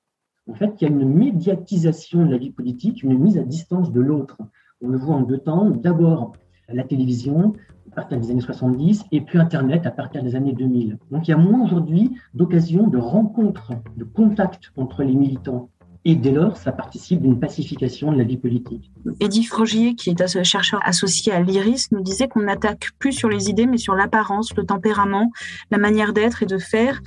en 0.50 0.54
fait, 0.54 0.74
il 0.80 0.84
y 0.84 0.90
a 0.90 0.90
une 0.90 1.08
médiatisation 1.08 2.26
de 2.26 2.32
la 2.32 2.38
vie 2.38 2.50
politique, 2.50 3.04
une 3.04 3.16
mise 3.16 3.38
à 3.38 3.42
distance 3.42 3.92
de 3.92 4.00
l'autre. 4.00 4.36
On 4.82 4.88
le 4.88 4.98
voit 4.98 5.14
en 5.14 5.20
deux 5.20 5.38
temps. 5.38 5.70
D'abord, 5.70 6.32
la 6.68 6.82
télévision 6.82 7.54
à 7.92 7.94
partir 7.94 8.20
des 8.20 8.30
années 8.30 8.40
70 8.40 9.04
et 9.12 9.20
puis 9.20 9.38
Internet 9.38 9.86
à 9.86 9.90
partir 9.90 10.22
des 10.22 10.34
années 10.34 10.52
2000. 10.52 10.98
Donc 11.10 11.28
il 11.28 11.30
y 11.30 11.34
a 11.34 11.36
moins 11.36 11.62
aujourd'hui 11.62 12.16
d'occasions 12.34 12.88
de 12.88 12.98
rencontres, 12.98 13.72
de 13.96 14.04
contacts 14.04 14.72
entre 14.76 15.04
les 15.04 15.14
militants. 15.14 15.70
Et 16.06 16.14
dès 16.14 16.30
lors, 16.30 16.56
ça 16.56 16.72
participe 16.72 17.20
d'une 17.20 17.38
pacification 17.38 18.10
de 18.10 18.16
la 18.16 18.24
vie 18.24 18.38
politique. 18.38 18.90
Eddie 19.20 19.44
Frogier, 19.44 19.94
qui 19.94 20.10
est 20.10 20.44
chercheur 20.44 20.80
associé 20.82 21.30
à 21.32 21.40
l'IRIS, 21.40 21.88
nous 21.92 22.02
disait 22.02 22.26
qu'on 22.26 22.40
n'attaque 22.40 22.90
plus 22.98 23.12
sur 23.12 23.28
les 23.28 23.50
idées, 23.50 23.66
mais 23.66 23.76
sur 23.76 23.94
l'apparence, 23.94 24.54
le 24.56 24.64
tempérament, 24.64 25.30
la 25.70 25.76
manière 25.76 26.14
d'être 26.14 26.42
et 26.42 26.46
de 26.46 26.56
faire. 26.56 27.00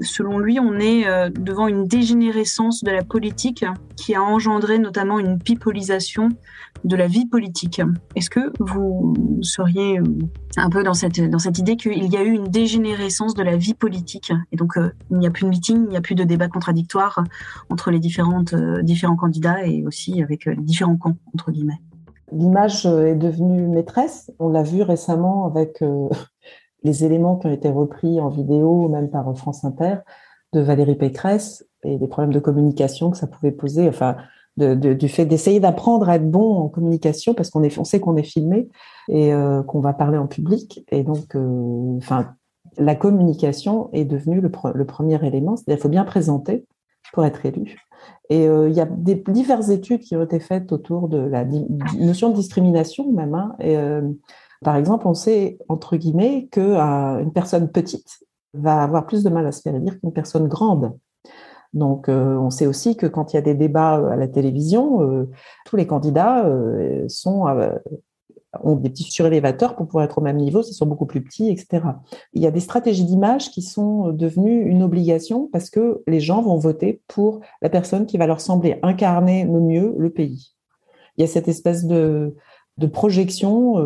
Selon 0.00 0.38
lui, 0.38 0.58
on 0.58 0.80
est 0.80 1.06
euh, 1.06 1.30
devant 1.30 1.68
une 1.68 1.86
dégénérescence 1.86 2.82
de 2.82 2.90
la 2.90 3.04
politique 3.04 3.64
qui 3.96 4.16
a 4.16 4.22
engendré 4.22 4.78
notamment 4.78 5.20
une 5.20 5.38
pipolisation 5.38 6.30
de 6.84 6.96
la 6.96 7.06
vie 7.06 7.26
politique. 7.26 7.80
Est-ce 8.16 8.30
que 8.30 8.52
vous 8.58 9.14
seriez 9.42 9.98
euh, 9.98 10.04
un 10.56 10.70
peu 10.70 10.82
dans 10.82 10.94
cette, 10.94 11.20
dans 11.30 11.38
cette 11.38 11.58
idée 11.58 11.76
qu'il 11.76 12.06
y 12.06 12.16
a 12.16 12.22
eu 12.22 12.32
une 12.32 12.48
dégénérescence 12.48 13.34
de 13.34 13.42
la 13.42 13.56
vie 13.56 13.74
politique? 13.74 14.32
Et 14.52 14.56
donc 14.56 14.76
euh, 14.76 14.90
il 15.10 15.18
n'y 15.18 15.26
a 15.26 15.30
plus 15.30 15.44
de 15.44 15.50
meeting, 15.50 15.84
il 15.84 15.90
n'y 15.90 15.96
a 15.96 16.00
plus 16.00 16.14
de 16.14 16.24
débat 16.24 16.48
contradictoire 16.48 17.22
entre 17.68 17.90
les 17.90 17.98
euh, 18.52 18.82
différents 18.82 19.16
candidats 19.16 19.64
et 19.66 19.84
aussi 19.84 20.22
avec 20.22 20.44
les 20.44 20.56
différents 20.56 20.96
camps, 20.96 21.16
entre 21.34 21.50
guillemets 21.50 21.80
L'image 22.32 22.86
est 22.86 23.16
devenue 23.16 23.66
maîtresse. 23.66 24.30
On 24.38 24.50
l'a 24.50 24.62
vu 24.62 24.82
récemment 24.82 25.46
avec 25.46 25.82
les 26.84 27.04
éléments 27.04 27.36
qui 27.36 27.48
ont 27.48 27.52
été 27.52 27.68
repris 27.68 28.20
en 28.20 28.28
vidéo, 28.28 28.88
même 28.88 29.10
par 29.10 29.36
France 29.36 29.64
Inter, 29.64 29.96
de 30.52 30.60
Valérie 30.60 30.94
Pécresse 30.94 31.66
et 31.82 31.98
des 31.98 32.06
problèmes 32.06 32.32
de 32.32 32.38
communication 32.38 33.10
que 33.10 33.16
ça 33.16 33.26
pouvait 33.26 33.50
poser. 33.50 33.88
Enfin, 33.88 34.16
du 34.56 35.08
fait 35.08 35.24
d'essayer 35.24 35.60
d'apprendre 35.60 36.08
à 36.08 36.16
être 36.16 36.30
bon 36.30 36.56
en 36.56 36.68
communication 36.68 37.34
parce 37.34 37.50
qu'on 37.50 37.62
on 37.64 37.84
sait 37.84 38.00
qu'on 38.00 38.16
est 38.16 38.22
filmé 38.22 38.68
et 39.08 39.32
euh, 39.32 39.62
qu'on 39.62 39.80
va 39.80 39.92
parler 39.92 40.18
en 40.18 40.26
public. 40.26 40.84
Et 40.90 41.02
donc, 41.02 41.34
euh, 41.34 41.96
enfin, 41.96 42.34
la 42.76 42.94
communication 42.94 43.90
est 43.92 44.04
devenue 44.04 44.40
le 44.40 44.84
premier 44.84 45.24
élément. 45.26 45.56
C'est-à-dire 45.56 45.76
qu'il 45.76 45.82
faut 45.82 45.88
bien 45.88 46.04
présenter 46.04 46.66
pour 47.12 47.24
être 47.24 47.44
élu. 47.44 47.78
Et 48.28 48.48
euh, 48.48 48.68
il 48.68 48.74
y 48.74 48.80
a 48.80 48.86
des 48.86 49.14
diverses 49.14 49.68
études 49.68 50.00
qui 50.00 50.16
ont 50.16 50.22
été 50.22 50.40
faites 50.40 50.72
autour 50.72 51.08
de 51.08 51.18
la 51.18 51.44
notion 51.98 52.30
de 52.30 52.36
discrimination 52.36 53.10
même. 53.12 53.34
Hein. 53.34 53.54
et, 53.60 53.76
par 54.62 54.76
exemple, 54.76 55.06
on 55.08 55.14
sait 55.14 55.58
entre 55.68 55.96
guillemets 55.96 56.48
que 56.50 56.76
une 57.20 57.32
personne 57.32 57.70
petite 57.70 58.20
va 58.52 58.82
avoir 58.82 59.06
plus 59.06 59.24
de 59.24 59.30
mal 59.30 59.46
à 59.46 59.52
se 59.52 59.62
faire 59.62 59.74
élire 59.74 59.98
qu'une 60.00 60.12
personne 60.12 60.48
grande. 60.48 60.92
Donc, 61.72 62.08
euh, 62.08 62.36
on 62.36 62.50
sait 62.50 62.66
aussi 62.66 62.96
que 62.96 63.06
quand 63.06 63.32
il 63.32 63.36
y 63.36 63.38
a 63.38 63.42
des 63.42 63.54
débats 63.54 63.98
euh, 63.98 64.08
à 64.08 64.16
la 64.16 64.26
télévision, 64.26 65.02
euh, 65.02 65.30
tous 65.66 65.76
les 65.76 65.86
candidats 65.86 66.44
sont 67.08 67.46
ont 68.62 68.76
des 68.76 68.90
petits 68.90 69.04
surélévateurs 69.04 69.76
pour 69.76 69.86
pouvoir 69.86 70.04
être 70.04 70.18
au 70.18 70.20
même 70.22 70.36
niveau, 70.36 70.62
s'ils 70.62 70.74
sont 70.74 70.86
beaucoup 70.86 71.06
plus 71.06 71.22
petits, 71.22 71.50
etc. 71.50 71.82
Il 72.32 72.42
y 72.42 72.46
a 72.46 72.50
des 72.50 72.60
stratégies 72.60 73.04
d'image 73.04 73.50
qui 73.50 73.62
sont 73.62 74.10
devenues 74.12 74.62
une 74.64 74.82
obligation 74.82 75.48
parce 75.52 75.70
que 75.70 76.02
les 76.06 76.20
gens 76.20 76.42
vont 76.42 76.56
voter 76.56 77.00
pour 77.06 77.40
la 77.62 77.70
personne 77.70 78.06
qui 78.06 78.18
va 78.18 78.26
leur 78.26 78.40
sembler 78.40 78.78
incarner 78.82 79.44
le 79.44 79.60
mieux 79.60 79.94
le 79.96 80.10
pays. 80.10 80.54
Il 81.16 81.20
y 81.20 81.24
a 81.24 81.28
cette 81.28 81.48
espèce 81.48 81.84
de, 81.84 82.34
de 82.78 82.86
projection 82.86 83.76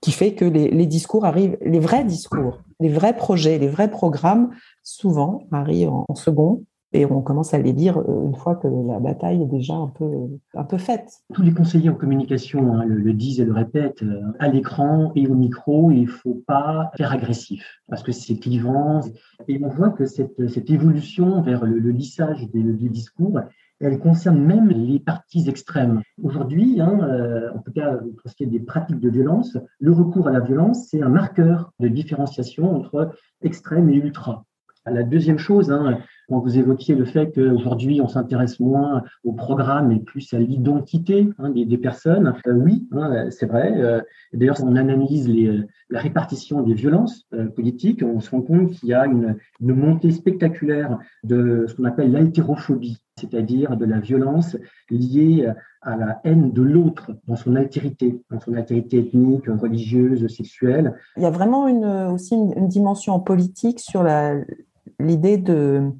qui 0.00 0.12
fait 0.12 0.34
que 0.34 0.44
les, 0.44 0.68
les, 0.70 0.86
discours 0.86 1.24
arrivent, 1.24 1.58
les 1.60 1.80
vrais 1.80 2.04
discours, 2.04 2.60
les 2.80 2.88
vrais 2.88 3.16
projets, 3.16 3.58
les 3.58 3.68
vrais 3.68 3.90
programmes, 3.90 4.50
souvent 4.82 5.42
arrivent 5.52 5.90
en, 5.90 6.14
second 6.14 6.64
et 6.92 7.04
on 7.04 7.20
commence 7.20 7.52
à 7.52 7.58
les 7.58 7.72
lire 7.72 7.98
euh, 7.98 8.26
une 8.26 8.34
fois 8.34 8.56
que 8.56 8.68
la 8.68 9.00
bataille 9.00 9.42
est 9.42 9.46
déjà 9.46 9.74
un 9.74 9.88
peu, 9.88 10.08
un 10.54 10.64
peu 10.64 10.78
faite. 10.78 11.10
Tous 11.34 11.42
les 11.42 11.52
conseillers 11.52 11.90
en 11.90 11.94
communication 11.94 12.74
hein, 12.74 12.84
le, 12.84 13.12
disent 13.12 13.40
et 13.40 13.44
le 13.44 13.52
répètent, 13.52 14.02
euh, 14.02 14.22
à 14.38 14.48
l'écran 14.48 15.12
et 15.14 15.26
au 15.26 15.34
micro, 15.34 15.90
il 15.90 16.02
ne 16.02 16.06
faut 16.06 16.42
pas 16.46 16.90
faire 16.96 17.12
agressif 17.12 17.80
parce 17.88 18.02
que 18.02 18.12
c'est 18.12 18.36
clivant. 18.36 19.00
Et 19.48 19.60
on 19.62 19.68
voit 19.68 19.90
que 19.90 20.06
cette, 20.06 20.48
cette 20.48 20.70
évolution 20.70 21.42
vers 21.42 21.64
le, 21.64 21.90
lissage 21.90 22.48
des, 22.50 22.62
discours 22.88 23.40
elle 23.78 23.98
concerne 23.98 24.42
même 24.42 24.70
les 24.70 24.98
parties 24.98 25.50
extrêmes. 25.50 26.00
Aujourd'hui, 26.22 26.80
hein, 26.80 26.98
euh, 27.02 27.50
en 27.54 27.58
tout 27.58 27.72
cas 27.72 27.96
pour 27.96 28.30
ce 28.30 28.34
qui 28.34 28.44
est 28.44 28.46
des 28.46 28.60
pratiques 28.60 29.00
de 29.00 29.10
violence, 29.10 29.58
le 29.80 29.92
recours 29.92 30.28
à 30.28 30.30
la 30.30 30.40
violence, 30.40 30.88
c'est 30.88 31.02
un 31.02 31.10
marqueur 31.10 31.72
de 31.78 31.88
différenciation 31.88 32.74
entre 32.74 33.12
extrême 33.42 33.90
et 33.90 33.96
ultra. 33.96 34.46
La 34.86 35.02
deuxième 35.02 35.38
chose, 35.38 35.72
hein, 35.72 35.98
quand 36.28 36.40
vous 36.40 36.58
évoquiez 36.58 36.94
le 36.94 37.04
fait 37.04 37.32
qu'aujourd'hui 37.32 38.00
on 38.00 38.08
s'intéresse 38.08 38.60
moins 38.60 39.02
au 39.24 39.32
programme 39.32 39.92
et 39.92 40.00
plus 40.00 40.32
à 40.34 40.38
l'identité 40.38 41.28
hein, 41.38 41.50
des, 41.50 41.78
personnes, 41.78 42.34
euh, 42.46 42.52
oui, 42.54 42.88
hein, 42.92 43.30
c'est 43.30 43.46
vrai. 43.46 43.72
Euh, 43.76 44.00
D'ailleurs, 44.32 44.62
on 44.62 44.76
analyse 44.76 45.28
les, 45.28 45.62
la 45.88 46.00
répartition 46.00 46.62
des 46.62 46.74
violences 46.74 47.26
euh, 47.32 47.46
politiques, 47.46 48.02
on 48.02 48.20
se 48.20 48.30
rend 48.30 48.42
compte 48.42 48.70
qu'il 48.72 48.88
y 48.88 48.94
a 48.94 49.06
une, 49.06 49.36
montée 49.60 50.10
spectaculaire 50.10 50.98
de 51.24 51.66
ce 51.68 51.74
qu'on 51.74 51.84
appelle 51.84 52.12
l'haltérophobie, 52.12 52.98
c'est-à-dire 53.18 53.76
de 53.76 53.84
la 53.84 54.00
violence 54.00 54.56
liée 54.90 55.50
à 55.82 55.96
la 55.96 56.20
haine 56.24 56.52
de 56.52 56.62
l'autre 56.62 57.12
dans 57.26 57.36
son 57.36 57.56
altérité, 57.56 58.20
dans 58.30 58.40
son 58.40 58.54
altérité 58.54 58.98
ethnique, 58.98 59.46
religieuse, 59.46 60.26
sexuelle. 60.28 60.94
Il 61.16 61.22
y 61.22 61.26
a 61.26 61.30
vraiment 61.30 61.64
aussi 62.12 62.34
une, 62.34 62.68
dimension 62.68 63.20
politique 63.20 63.80
sur 63.80 64.02
l'idée 64.98 65.36
de 65.36 65.92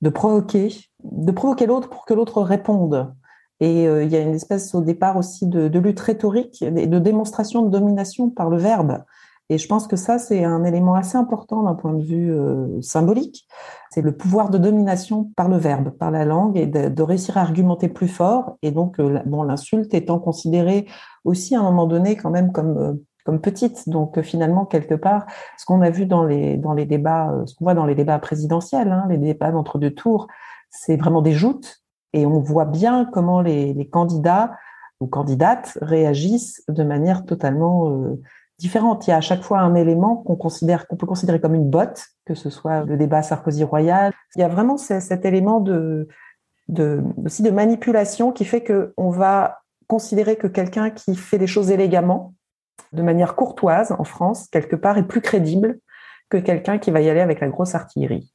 de 0.00 0.08
provoquer, 0.08 0.74
de 1.04 1.32
provoquer 1.32 1.66
l'autre 1.66 1.88
pour 1.88 2.04
que 2.04 2.14
l'autre 2.14 2.42
réponde. 2.42 3.12
Et 3.60 3.86
euh, 3.86 4.02
il 4.02 4.10
y 4.10 4.16
a 4.16 4.20
une 4.20 4.34
espèce 4.34 4.74
au 4.74 4.80
départ 4.80 5.16
aussi 5.16 5.46
de, 5.46 5.66
lutte 5.78 6.00
rhétorique 6.00 6.62
et 6.62 6.86
de 6.86 6.98
démonstration 6.98 7.62
de 7.62 7.70
domination 7.70 8.30
par 8.30 8.48
le 8.48 8.56
verbe. 8.56 9.04
Et 9.50 9.58
je 9.58 9.66
pense 9.66 9.88
que 9.88 9.96
ça, 9.96 10.18
c'est 10.18 10.44
un 10.44 10.62
élément 10.62 10.94
assez 10.94 11.18
important 11.18 11.64
d'un 11.64 11.74
point 11.74 11.92
de 11.92 12.02
vue 12.02 12.32
euh, 12.32 12.80
symbolique. 12.80 13.48
C'est 13.90 14.00
le 14.00 14.16
pouvoir 14.16 14.48
de 14.48 14.58
domination 14.58 15.24
par 15.34 15.48
le 15.48 15.56
verbe, 15.56 15.90
par 15.90 16.12
la 16.12 16.24
langue, 16.24 16.56
et 16.56 16.66
de, 16.66 16.88
de 16.88 17.02
réussir 17.02 17.36
à 17.36 17.40
argumenter 17.40 17.88
plus 17.88 18.08
fort. 18.08 18.56
Et 18.62 18.70
donc, 18.70 19.00
euh, 19.00 19.20
bon, 19.26 19.42
l'insulte 19.42 19.92
étant 19.92 20.20
considérée 20.20 20.86
aussi 21.24 21.56
à 21.56 21.60
un 21.60 21.64
moment 21.64 21.86
donné 21.86 22.16
quand 22.16 22.30
même 22.30 22.52
comme 22.52 23.00
petite. 23.38 23.88
Donc 23.88 24.18
euh, 24.18 24.22
finalement, 24.22 24.64
quelque 24.64 24.94
part, 24.94 25.26
ce 25.56 25.64
qu'on 25.64 25.82
a 25.82 25.90
vu 25.90 26.06
dans 26.06 26.24
les 26.24 26.56
dans 26.56 26.72
les 26.72 26.86
débats, 26.86 27.30
euh, 27.30 27.46
ce 27.46 27.54
qu'on 27.54 27.66
voit 27.66 27.74
dans 27.74 27.86
les 27.86 27.94
débats 27.94 28.18
présidentiels, 28.18 28.90
hein, 28.90 29.06
les 29.08 29.18
débats 29.18 29.52
d'entre 29.52 29.78
deux 29.78 29.92
tours, 29.92 30.26
c'est 30.70 30.96
vraiment 30.96 31.22
des 31.22 31.32
joutes, 31.32 31.82
et 32.12 32.26
on 32.26 32.40
voit 32.40 32.64
bien 32.64 33.04
comment 33.04 33.40
les, 33.40 33.88
candidats 33.90 34.52
ou 35.00 35.06
candidates 35.06 35.78
réagissent 35.80 36.62
de 36.68 36.82
manière 36.82 37.24
totalement 37.24 37.90
euh, 37.90 38.20
différente. 38.58 39.06
Il 39.06 39.10
y 39.10 39.12
a 39.12 39.16
à 39.16 39.20
chaque 39.20 39.42
fois 39.42 39.60
un 39.60 39.74
élément 39.74 40.16
qu'on 40.16 40.36
considère 40.36 40.86
qu'on 40.86 40.96
peut 40.96 41.06
considérer 41.06 41.40
comme 41.40 41.54
une 41.54 41.70
botte, 41.70 42.04
que 42.26 42.34
ce 42.34 42.50
soit 42.50 42.84
le 42.84 42.96
débat 42.96 43.22
Sarkozy 43.22 43.64
royal. 43.64 44.12
Il 44.36 44.40
y 44.40 44.44
a 44.44 44.48
vraiment 44.48 44.76
cet 44.76 45.24
élément 45.24 45.60
de, 45.60 46.08
de 46.68 47.02
aussi 47.24 47.42
de 47.42 47.50
manipulation 47.50 48.32
qui 48.32 48.44
fait 48.44 48.62
que 48.62 48.92
on 48.96 49.10
va 49.10 49.60
considérer 49.86 50.36
que 50.36 50.46
quelqu'un 50.46 50.90
qui 50.90 51.16
fait 51.16 51.38
les 51.38 51.48
choses 51.48 51.70
élégamment, 51.70 52.34
de 52.92 53.02
manière 53.02 53.34
courtoise 53.34 53.92
en 53.92 54.04
France, 54.04 54.48
quelque 54.48 54.76
part, 54.76 54.98
est 54.98 55.06
plus 55.06 55.20
crédible 55.20 55.78
que 56.28 56.36
quelqu'un 56.36 56.78
qui 56.78 56.90
va 56.90 57.00
y 57.00 57.08
aller 57.08 57.20
avec 57.20 57.40
la 57.40 57.48
grosse 57.48 57.74
artillerie. 57.74 58.32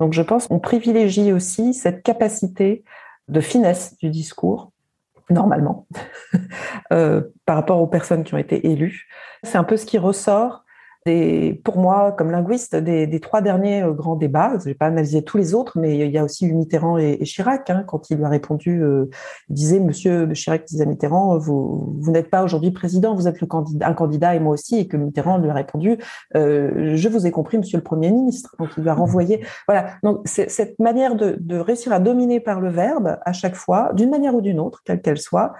Donc 0.00 0.12
je 0.12 0.22
pense 0.22 0.48
qu'on 0.48 0.58
privilégie 0.58 1.32
aussi 1.32 1.74
cette 1.74 2.02
capacité 2.02 2.84
de 3.28 3.40
finesse 3.40 3.96
du 3.98 4.10
discours, 4.10 4.72
normalement, 5.30 5.86
euh, 6.92 7.22
par 7.44 7.56
rapport 7.56 7.80
aux 7.80 7.86
personnes 7.86 8.24
qui 8.24 8.34
ont 8.34 8.38
été 8.38 8.70
élues. 8.70 9.08
C'est 9.42 9.58
un 9.58 9.64
peu 9.64 9.76
ce 9.76 9.86
qui 9.86 9.98
ressort 9.98 10.64
pour 11.64 11.78
moi, 11.78 12.12
comme 12.12 12.30
linguiste, 12.30 12.74
des, 12.76 13.20
trois 13.20 13.40
derniers 13.40 13.82
euh, 13.82 13.92
grands 13.92 14.16
débats. 14.16 14.52
Je 14.58 14.68
n'ai 14.68 14.74
pas 14.74 14.86
analysé 14.86 15.22
tous 15.22 15.38
les 15.38 15.54
autres, 15.54 15.78
mais 15.78 15.96
il 15.96 16.10
y 16.10 16.18
a 16.18 16.24
aussi 16.24 16.46
eu 16.46 16.52
Mitterrand 16.52 16.98
et, 16.98 17.18
Chirac. 17.24 17.70
Hein, 17.70 17.84
quand 17.86 18.10
il 18.10 18.16
lui 18.18 18.24
a 18.24 18.28
répondu, 18.28 18.82
euh, 18.82 19.08
il 19.48 19.54
disait, 19.54 19.80
Monsieur 19.80 20.28
Chirac 20.32 20.64
disait 20.64 20.84
à 20.84 20.86
Mitterrand, 20.86 21.38
vous, 21.38 21.96
vous 21.98 22.10
n'êtes 22.10 22.30
pas 22.30 22.42
aujourd'hui 22.42 22.70
président, 22.70 23.14
vous 23.14 23.28
êtes 23.28 23.40
le 23.40 23.46
candidat, 23.46 23.88
un 23.88 23.94
candidat 23.94 24.34
et 24.34 24.40
moi 24.40 24.54
aussi, 24.54 24.78
et 24.78 24.88
que 24.88 24.96
Mitterrand 24.96 25.38
lui 25.38 25.50
a 25.50 25.54
répondu, 25.54 25.98
euh, 26.34 26.96
je 26.96 27.08
vous 27.08 27.26
ai 27.26 27.30
compris, 27.30 27.58
Monsieur 27.58 27.78
le 27.78 27.84
Premier 27.84 28.10
ministre. 28.10 28.56
Donc 28.58 28.70
il 28.76 28.82
lui 28.82 28.90
a 28.90 28.94
renvoyé. 28.94 29.44
Voilà. 29.68 29.90
Donc 30.02 30.20
c'est 30.24 30.50
cette 30.50 30.78
manière 30.78 31.14
de, 31.14 31.36
de 31.38 31.58
réussir 31.58 31.92
à 31.92 32.00
dominer 32.00 32.40
par 32.40 32.60
le 32.60 32.70
verbe 32.70 33.18
à 33.24 33.32
chaque 33.32 33.54
fois, 33.54 33.92
d'une 33.94 34.10
manière 34.10 34.34
ou 34.34 34.40
d'une 34.40 34.60
autre, 34.60 34.82
quelle 34.84 35.00
qu'elle 35.00 35.18
soit. 35.18 35.54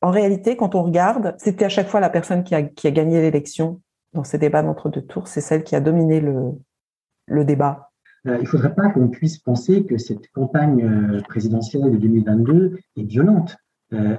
En 0.00 0.10
réalité, 0.10 0.56
quand 0.56 0.74
on 0.74 0.82
regarde, 0.82 1.34
c'était 1.38 1.64
à 1.64 1.68
chaque 1.68 1.88
fois 1.88 2.00
la 2.00 2.10
personne 2.10 2.44
qui 2.44 2.54
a, 2.54 2.62
qui 2.62 2.86
a 2.86 2.90
gagné 2.90 3.20
l'élection 3.20 3.80
dans 4.12 4.24
ces 4.24 4.38
débats 4.38 4.62
d'entre-deux 4.62 5.02
tours, 5.02 5.28
c'est 5.28 5.40
celle 5.40 5.64
qui 5.64 5.76
a 5.76 5.80
dominé 5.80 6.20
le, 6.20 6.52
le 7.26 7.44
débat. 7.44 7.88
Euh, 8.26 8.36
il 8.38 8.42
ne 8.42 8.48
faudrait 8.48 8.74
pas 8.74 8.90
qu'on 8.90 9.08
puisse 9.08 9.38
penser 9.38 9.84
que 9.84 9.96
cette 9.96 10.30
campagne 10.32 10.82
euh, 10.82 11.20
présidentielle 11.22 11.90
de 11.90 11.96
2022 11.96 12.78
est 12.96 13.02
violente. 13.02 13.56
Euh, 13.94 14.16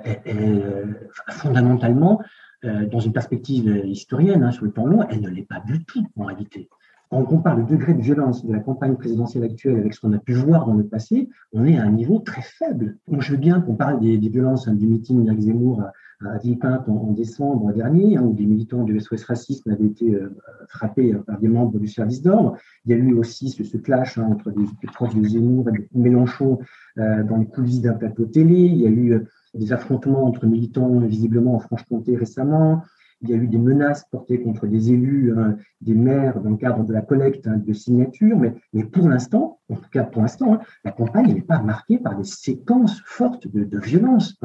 fondamentalement, 1.29 2.19
dans 2.63 2.99
une 2.99 3.13
perspective 3.13 3.83
historienne, 3.85 4.43
hein, 4.43 4.51
sur 4.51 4.65
le 4.65 4.71
temps 4.71 4.87
long, 4.87 5.05
elle 5.09 5.21
ne 5.21 5.29
l'est 5.29 5.47
pas 5.47 5.61
du 5.65 5.85
tout 5.85 6.05
en 6.17 6.25
réalité. 6.25 6.69
Quand 7.09 7.17
on 7.17 7.23
compare 7.23 7.55
le 7.55 7.63
degré 7.63 7.93
de 7.93 8.01
violence 8.01 8.43
de 8.45 8.51
la 8.51 8.59
campagne 8.59 8.95
présidentielle 8.95 9.43
actuelle 9.43 9.77
avec 9.77 9.93
ce 9.93 10.01
qu'on 10.01 10.11
a 10.13 10.17
pu 10.17 10.33
voir 10.33 10.65
dans 10.65 10.73
le 10.73 10.85
passé, 10.85 11.29
on 11.53 11.65
est 11.65 11.77
à 11.77 11.83
un 11.83 11.91
niveau 11.91 12.17
très 12.17 12.41
faible. 12.41 12.97
Moi, 13.07 13.21
je 13.21 13.31
veux 13.31 13.37
bien 13.37 13.61
qu'on 13.61 13.75
parle 13.75 13.99
des, 13.99 14.17
violences 14.17 14.67
hein, 14.67 14.73
du 14.73 14.87
meeting 14.87 15.23
d'Éric 15.23 15.41
Zemmour 15.41 15.83
à 16.25 16.37
Villepinte 16.37 16.87
en, 16.89 17.11
décembre 17.13 17.71
dernier, 17.73 18.17
hein, 18.17 18.23
où 18.23 18.33
des 18.33 18.45
militants 18.45 18.83
du 18.83 18.99
SOS 18.99 19.23
Racisme 19.23 19.71
avaient 19.71 19.85
été 19.85 20.13
euh, 20.13 20.35
frappés 20.67 21.13
euh, 21.13 21.19
par 21.19 21.39
des 21.39 21.47
membres 21.47 21.79
du 21.79 21.87
service 21.87 22.21
d'ordre. 22.21 22.57
Il 22.85 22.91
y 22.91 22.93
a 22.93 22.97
eu 22.97 23.13
aussi 23.13 23.49
ce, 23.49 23.77
clash 23.77 24.17
hein, 24.17 24.27
entre 24.29 24.51
des, 24.51 24.65
proches 24.93 25.15
de 25.15 25.23
Zemmour 25.23 25.69
et 25.69 25.71
de 25.71 25.87
Mélenchon 25.93 26.59
euh, 26.97 27.23
dans 27.23 27.37
les 27.37 27.45
coulisses 27.45 27.81
d'un 27.81 27.93
plateau 27.93 28.25
télé. 28.25 28.55
Il 28.55 28.77
y 28.77 28.85
a 28.85 28.89
eu 28.89 29.25
des 29.53 29.71
affrontements 29.71 30.25
entre 30.25 30.45
militants 30.45 30.99
visiblement 30.99 31.55
en 31.55 31.59
Franche-Comté 31.59 32.17
récemment. 32.17 32.83
Il 33.21 33.29
y 33.29 33.33
a 33.33 33.35
eu 33.35 33.47
des 33.47 33.57
menaces 33.57 34.05
portées 34.09 34.41
contre 34.41 34.65
des 34.65 34.91
élus, 34.91 35.33
hein, 35.37 35.57
des 35.81 35.93
maires 35.93 36.39
dans 36.41 36.51
le 36.51 36.57
cadre 36.57 36.83
de 36.83 36.93
la 36.93 37.01
collecte 37.01 37.47
hein, 37.47 37.57
de 37.57 37.73
signatures, 37.73 38.37
mais, 38.37 38.83
pour 38.85 39.09
l'instant, 39.09 39.59
en 39.69 39.75
tout 39.75 39.89
cas 39.91 40.03
pour 40.03 40.21
l'instant, 40.21 40.53
hein, 40.53 40.59
la 40.85 40.91
campagne 40.91 41.33
n'est 41.33 41.41
pas 41.41 41.61
marquée 41.61 41.97
par 41.97 42.17
des 42.17 42.23
séquences 42.23 43.01
fortes 43.05 43.47
de, 43.47 43.63
de 43.63 43.79
violence 43.79 44.39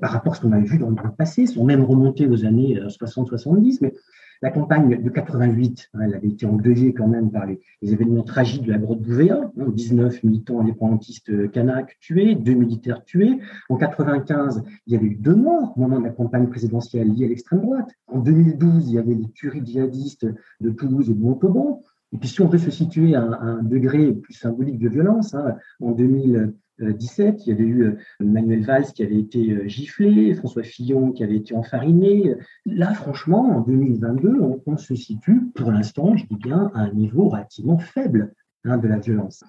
par 0.00 0.10
rapport 0.10 0.34
à 0.34 0.36
ce 0.36 0.42
qu'on 0.42 0.52
a 0.52 0.60
vu 0.60 0.78
dans 0.78 0.90
le 0.90 0.96
passé, 1.16 1.46
sont 1.46 1.64
même 1.64 1.82
remontés 1.82 2.26
aux 2.26 2.44
années 2.44 2.78
60-70, 2.78 3.74
euh, 3.74 3.78
mais 3.80 3.94
la 4.42 4.50
campagne 4.50 5.02
de 5.02 5.10
88, 5.10 5.90
hein, 5.94 6.00
elle 6.02 6.14
avait 6.14 6.28
été 6.28 6.46
endeuillée 6.46 6.92
quand 6.92 7.08
même 7.08 7.30
par 7.30 7.46
les, 7.46 7.60
événements 7.82 8.22
tragiques 8.22 8.62
de 8.62 8.72
la 8.72 8.78
grotte 8.78 9.00
Bouvéa, 9.00 9.50
19 9.56 10.14
hein, 10.14 10.18
militants 10.24 10.60
indépendantistes 10.60 11.50
kanak 11.50 11.96
tués, 12.00 12.34
deux 12.34 12.54
militaires 12.54 13.04
tués. 13.04 13.38
En 13.68 13.76
95, 13.76 14.62
il 14.86 14.92
y 14.92 14.96
avait 14.96 15.06
eu 15.06 15.14
deux 15.14 15.34
morts 15.34 15.72
au 15.76 15.80
moment 15.80 15.98
de 15.98 16.04
la 16.04 16.10
campagne 16.10 16.48
présidentielle 16.48 17.12
liée 17.12 17.26
à 17.26 17.28
l'extrême 17.28 17.60
droite. 17.60 17.90
En 18.06 18.18
2012, 18.18 18.88
il 18.88 18.94
y 18.94 18.98
avait 18.98 19.14
les 19.14 19.28
tueries 19.30 19.64
djihadistes 19.64 20.26
de 20.60 20.70
Toulouse 20.70 21.10
et 21.10 21.14
de 21.14 21.20
Montauban. 21.20 21.82
Et 22.12 22.18
puis 22.18 22.28
si 22.28 22.40
on 22.40 22.48
veut 22.48 22.58
se 22.58 22.70
situer 22.70 23.14
à 23.14 23.22
un, 23.22 23.62
degré 23.62 24.12
plus 24.12 24.34
symbolique 24.34 24.78
de 24.78 24.88
violence, 24.88 25.34
hein, 25.34 25.56
en 25.80 25.92
2000, 25.92 26.54
17, 26.80 27.46
il 27.46 27.50
y 27.50 27.52
avait 27.52 27.64
eu 27.64 27.82
euh, 27.82 27.98
Manuel 28.20 28.64
Valls 28.64 28.92
qui 28.92 29.02
avait 29.02 29.18
été 29.18 29.50
euh, 29.50 29.68
giflé, 29.68 30.34
François 30.34 30.62
Fillon 30.62 31.12
qui 31.12 31.24
avait 31.24 31.36
été 31.36 31.54
enfariné. 31.54 32.34
Là, 32.66 32.94
franchement, 32.94 33.56
en 33.56 33.60
2022, 33.60 34.40
on, 34.66 34.76
se 34.76 34.94
situe, 34.94 35.50
pour 35.54 35.72
l'instant, 35.72 36.16
je 36.16 36.26
dis 36.26 36.36
bien, 36.36 36.70
à 36.74 36.80
un 36.80 36.92
niveau 36.92 37.28
relativement 37.28 37.78
faible 37.78 38.32
hein, 38.64 38.78
de 38.78 38.88
la 38.88 38.98
violence. 38.98 39.44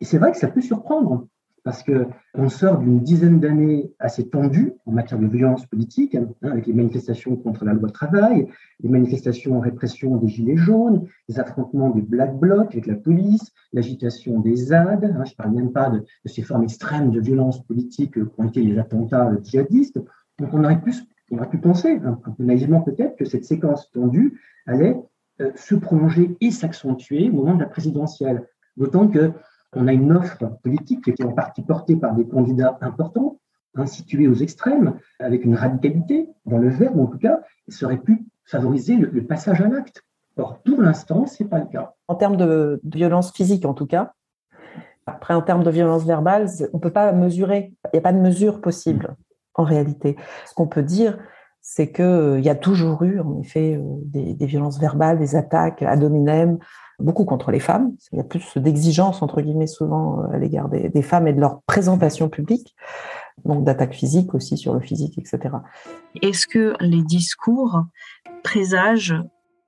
Et 0.00 0.04
c'est 0.04 0.18
vrai 0.18 0.32
que 0.32 0.38
ça 0.38 0.48
peut 0.48 0.60
surprendre 0.60 1.28
parce 1.64 1.84
qu'on 1.84 2.48
sort 2.48 2.78
d'une 2.78 3.00
dizaine 3.00 3.38
d'années 3.38 3.92
assez 4.00 4.28
tendues 4.28 4.72
en 4.84 4.92
matière 4.92 5.20
de 5.20 5.26
violence 5.28 5.64
politique, 5.66 6.14
hein, 6.16 6.28
avec 6.42 6.66
les 6.66 6.72
manifestations 6.72 7.36
contre 7.36 7.64
la 7.64 7.72
loi 7.72 7.90
travail, 7.90 8.48
les 8.80 8.88
manifestations 8.88 9.56
en 9.58 9.60
répression 9.60 10.16
des 10.16 10.28
Gilets 10.28 10.56
jaunes, 10.56 11.06
les 11.28 11.38
affrontements 11.38 11.90
des 11.90 12.02
Black 12.02 12.36
Blocs 12.36 12.72
avec 12.72 12.86
la 12.86 12.96
police, 12.96 13.52
l'agitation 13.72 14.40
des 14.40 14.56
ZAD, 14.56 15.04
hein, 15.04 15.24
je 15.24 15.32
ne 15.32 15.36
parle 15.36 15.54
même 15.54 15.72
pas 15.72 15.90
de, 15.90 16.04
ces 16.24 16.42
formes 16.42 16.64
extrêmes 16.64 17.10
de 17.12 17.20
violence 17.20 17.64
politique 17.64 18.22
qu'ont 18.24 18.48
été 18.48 18.62
les 18.62 18.78
attentats 18.78 19.30
djihadistes. 19.42 20.00
Donc 20.40 20.52
on 20.52 20.64
aurait 20.64 20.80
pu, 20.80 20.92
on 21.30 21.38
aurait 21.38 21.50
pu 21.50 21.58
penser, 21.58 22.00
hein, 22.04 22.18
un 22.24 22.30
peu 22.32 22.42
naïvement 22.42 22.80
peut-être, 22.80 23.16
que 23.16 23.24
cette 23.24 23.44
séquence 23.44 23.90
tendue 23.92 24.40
allait 24.66 24.96
euh, 25.40 25.52
se 25.54 25.76
prolonger 25.76 26.36
et 26.40 26.50
s'accentuer 26.50 27.30
au 27.30 27.34
moment 27.34 27.54
de 27.54 27.60
la 27.60 27.68
présidentielle. 27.68 28.48
D'autant 28.76 29.06
que 29.06 29.32
on 29.74 29.88
a 29.88 29.92
une 29.92 30.12
offre 30.12 30.44
politique 30.62 31.04
qui 31.04 31.10
était 31.10 31.24
en 31.24 31.32
partie 31.32 31.62
portée 31.62 31.96
par 31.96 32.14
des 32.14 32.26
candidats 32.26 32.78
importants, 32.80 33.38
situés 33.86 34.28
aux 34.28 34.34
extrêmes, 34.34 34.98
avec 35.18 35.44
une 35.44 35.54
radicalité 35.54 36.28
dans 36.44 36.58
le 36.58 36.68
verbe, 36.68 37.00
en 37.00 37.06
tout 37.06 37.18
cas, 37.18 37.40
ça 37.68 37.86
aurait 37.86 37.98
pu 37.98 38.26
favoriser 38.44 38.96
le, 38.96 39.24
passage 39.24 39.60
à 39.60 39.68
l'acte. 39.68 40.02
Or, 40.36 40.58
pour 40.64 40.80
l'instant, 40.80 41.26
ce 41.26 41.42
n'est 41.42 41.48
pas 41.48 41.58
le 41.58 41.66
cas. 41.66 41.94
En 42.08 42.14
termes 42.14 42.36
de, 42.36 42.80
violence 42.84 43.32
physique, 43.32 43.64
en 43.64 43.74
tout 43.74 43.86
cas, 43.86 44.12
après, 45.06 45.34
en 45.34 45.42
termes 45.42 45.64
de 45.64 45.70
violence 45.70 46.04
verbale, 46.04 46.48
on 46.72 46.76
ne 46.76 46.82
peut 46.82 46.92
pas 46.92 47.12
mesurer, 47.12 47.72
il 47.86 47.90
n'y 47.94 47.98
a 47.98 48.02
pas 48.02 48.12
de 48.12 48.20
mesure 48.20 48.60
possible 48.60 49.16
en 49.54 49.64
réalité. 49.64 50.16
Ce 50.46 50.54
qu'on 50.54 50.66
peut 50.66 50.82
dire, 50.82 51.18
c'est 51.60 51.92
qu'il 51.92 52.04
euh, 52.04 52.40
y 52.40 52.48
a 52.48 52.54
toujours 52.54 53.02
eu, 53.04 53.20
en 53.20 53.40
effet, 53.40 53.76
euh, 53.76 53.82
des, 54.04 54.34
des, 54.34 54.46
violences 54.46 54.80
verbales, 54.80 55.18
des 55.18 55.36
attaques 55.36 55.82
ad 55.82 56.02
hominem, 56.02 56.58
beaucoup 57.02 57.24
contre 57.24 57.50
les 57.50 57.60
femmes. 57.60 57.92
Il 58.12 58.18
y 58.18 58.20
a 58.20 58.24
plus 58.24 58.56
d'exigences, 58.56 59.22
entre 59.22 59.40
guillemets, 59.42 59.66
souvent 59.66 60.20
euh, 60.20 60.34
à 60.34 60.38
l'égard 60.38 60.68
des, 60.68 61.02
femmes 61.02 61.26
et 61.26 61.32
de 61.32 61.40
leur 61.40 61.62
présentation 61.62 62.28
publique. 62.28 62.74
Donc 63.44 63.64
d'attaques 63.64 63.94
physiques 63.94 64.34
aussi 64.34 64.56
sur 64.56 64.74
le 64.74 64.80
physique, 64.80 65.18
etc. 65.18 65.56
Est-ce 66.20 66.46
que 66.46 66.74
les 66.80 67.02
discours 67.02 67.84
présagent 68.42 69.22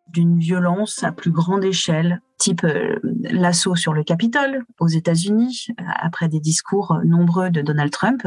d'une 0.08 0.38
violence 0.38 1.02
à 1.02 1.12
plus 1.12 1.30
grande 1.30 1.64
échelle, 1.64 2.20
type 2.38 2.62
euh, 2.64 3.00
l'assaut 3.22 3.74
sur 3.74 3.94
le 3.94 4.04
Capitole 4.04 4.64
aux 4.78 4.88
États-Unis, 4.88 5.68
après 5.78 6.28
des 6.28 6.40
discours 6.40 6.98
nombreux 7.04 7.50
de 7.50 7.62
Donald 7.62 7.90
Trump, 7.90 8.22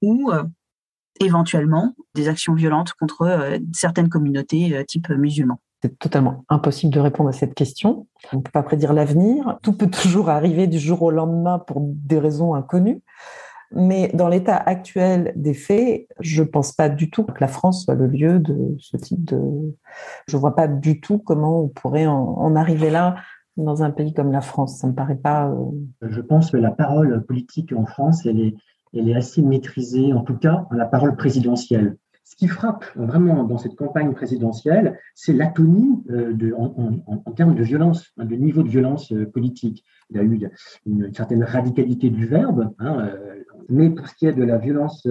ou 0.00 0.30
euh, 0.30 0.44
éventuellement 1.20 1.94
des 2.14 2.28
actions 2.28 2.54
violentes 2.54 2.92
contre 2.92 3.58
certaines 3.72 4.08
communautés 4.08 4.84
type 4.86 5.08
musulmans? 5.10 5.60
C'est 5.82 5.98
totalement 5.98 6.44
impossible 6.48 6.92
de 6.92 7.00
répondre 7.00 7.28
à 7.28 7.32
cette 7.32 7.54
question. 7.54 8.06
On 8.32 8.38
ne 8.38 8.42
peut 8.42 8.50
pas 8.50 8.62
prédire 8.62 8.92
l'avenir. 8.92 9.58
Tout 9.62 9.72
peut 9.72 9.90
toujours 9.90 10.28
arriver 10.28 10.66
du 10.66 10.78
jour 10.78 11.02
au 11.02 11.10
lendemain 11.10 11.58
pour 11.58 11.80
des 11.80 12.18
raisons 12.18 12.54
inconnues. 12.54 13.02
Mais 13.70 14.10
dans 14.14 14.28
l'état 14.28 14.56
actuel 14.56 15.32
des 15.36 15.54
faits, 15.54 16.08
je 16.20 16.42
ne 16.42 16.48
pense 16.48 16.72
pas 16.72 16.88
du 16.88 17.10
tout 17.10 17.24
que 17.24 17.40
la 17.40 17.48
France 17.48 17.84
soit 17.84 17.94
le 17.94 18.06
lieu 18.06 18.38
de 18.38 18.74
ce 18.78 18.96
type 18.96 19.24
de... 19.24 19.76
Je 20.26 20.36
ne 20.36 20.40
vois 20.40 20.56
pas 20.56 20.66
du 20.66 21.00
tout 21.00 21.18
comment 21.18 21.64
on 21.64 21.68
pourrait 21.68 22.06
en, 22.06 22.56
arriver 22.56 22.90
là 22.90 23.16
dans 23.56 23.82
un 23.82 23.90
pays 23.90 24.14
comme 24.14 24.32
la 24.32 24.40
France. 24.40 24.78
Ça 24.78 24.86
me 24.86 24.94
paraît 24.94 25.16
pas... 25.16 25.48
Euh, 25.48 26.08
je 26.08 26.20
pense 26.22 26.50
que 26.50 26.56
la 26.56 26.70
parole 26.70 27.24
politique 27.26 27.72
en 27.76 27.84
France, 27.84 28.24
elle 28.24 28.40
est, 28.40 28.54
elle 28.94 29.08
est 29.08 29.14
assez 29.14 29.42
maîtrisée, 29.42 30.14
en 30.14 30.22
tout 30.22 30.36
cas 30.36 30.66
la 30.72 30.86
parole 30.86 31.14
présidentielle. 31.14 31.96
Ce 32.28 32.36
qui 32.36 32.46
frappe 32.46 32.84
vraiment 32.94 33.42
dans 33.44 33.56
cette 33.56 33.74
campagne 33.74 34.12
présidentielle, 34.12 34.98
c'est 35.14 35.32
l'atonie 35.32 36.04
euh, 36.10 36.34
en, 36.58 37.32
termes 37.32 37.54
de 37.54 37.62
violence, 37.62 38.12
hein, 38.18 38.26
de 38.26 38.36
niveau 38.36 38.62
de 38.62 38.68
violence 38.68 39.10
euh, 39.12 39.24
politique. 39.24 39.82
Il 40.10 40.18
y 40.18 40.20
a 40.20 40.22
eu 40.22 40.38
une, 40.84 41.10
certaine 41.14 41.42
radicalité 41.42 42.10
du 42.10 42.26
verbe, 42.26 42.74
hein, 42.80 43.00
euh, 43.00 43.44
mais 43.70 43.88
pour 43.88 44.06
ce 44.08 44.14
qui 44.14 44.26
est 44.26 44.34
de 44.34 44.44
la 44.44 44.58
violence 44.58 45.08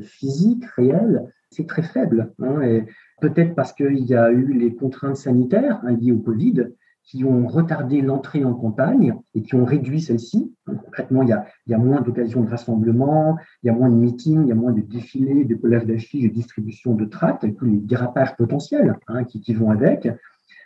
physique 0.00 0.64
réelle, 0.76 1.30
c'est 1.50 1.66
très 1.66 1.82
faible. 1.82 2.32
Hein, 2.38 2.80
peut-être 3.20 3.54
parce 3.54 3.74
qu'il 3.74 4.06
y 4.06 4.14
a 4.14 4.30
eu 4.30 4.54
les 4.54 4.74
contraintes 4.74 5.16
sanitaires 5.16 5.82
liées 5.84 6.12
au 6.12 6.18
Covid, 6.18 6.68
qui 7.04 7.24
ont 7.24 7.46
retardé 7.46 8.00
l'entrée 8.00 8.44
en 8.44 8.54
campagne 8.54 9.14
et 9.34 9.42
qui 9.42 9.54
ont 9.54 9.64
réduit 9.64 10.00
celle-ci. 10.00 10.54
Concrètement, 10.66 11.22
il 11.22 11.28
y 11.28 11.74
a, 11.74 11.78
moins 11.78 12.00
d'occasions 12.00 12.42
de 12.42 12.48
rassemblement, 12.48 13.36
il 13.62 13.66
y 13.66 13.70
a 13.70 13.74
moins 13.74 13.90
de 13.90 13.96
meetings, 13.96 14.42
il 14.42 14.48
y 14.48 14.52
a 14.52 14.56
moins 14.56 14.72
de 14.72 14.80
défilés, 14.80 15.44
de 15.44 15.54
collages 15.54 15.84
d'affiches, 15.84 16.24
de 16.24 16.34
distribution 16.34 16.94
de 16.94 17.04
tracts, 17.04 17.44
et 17.44 17.54
tous 17.54 17.66
les 17.66 17.76
dérapages 17.76 18.34
potentiels 18.36 18.96
hein, 19.08 19.24
qui, 19.24 19.52
vont 19.52 19.70
avec. 19.70 20.08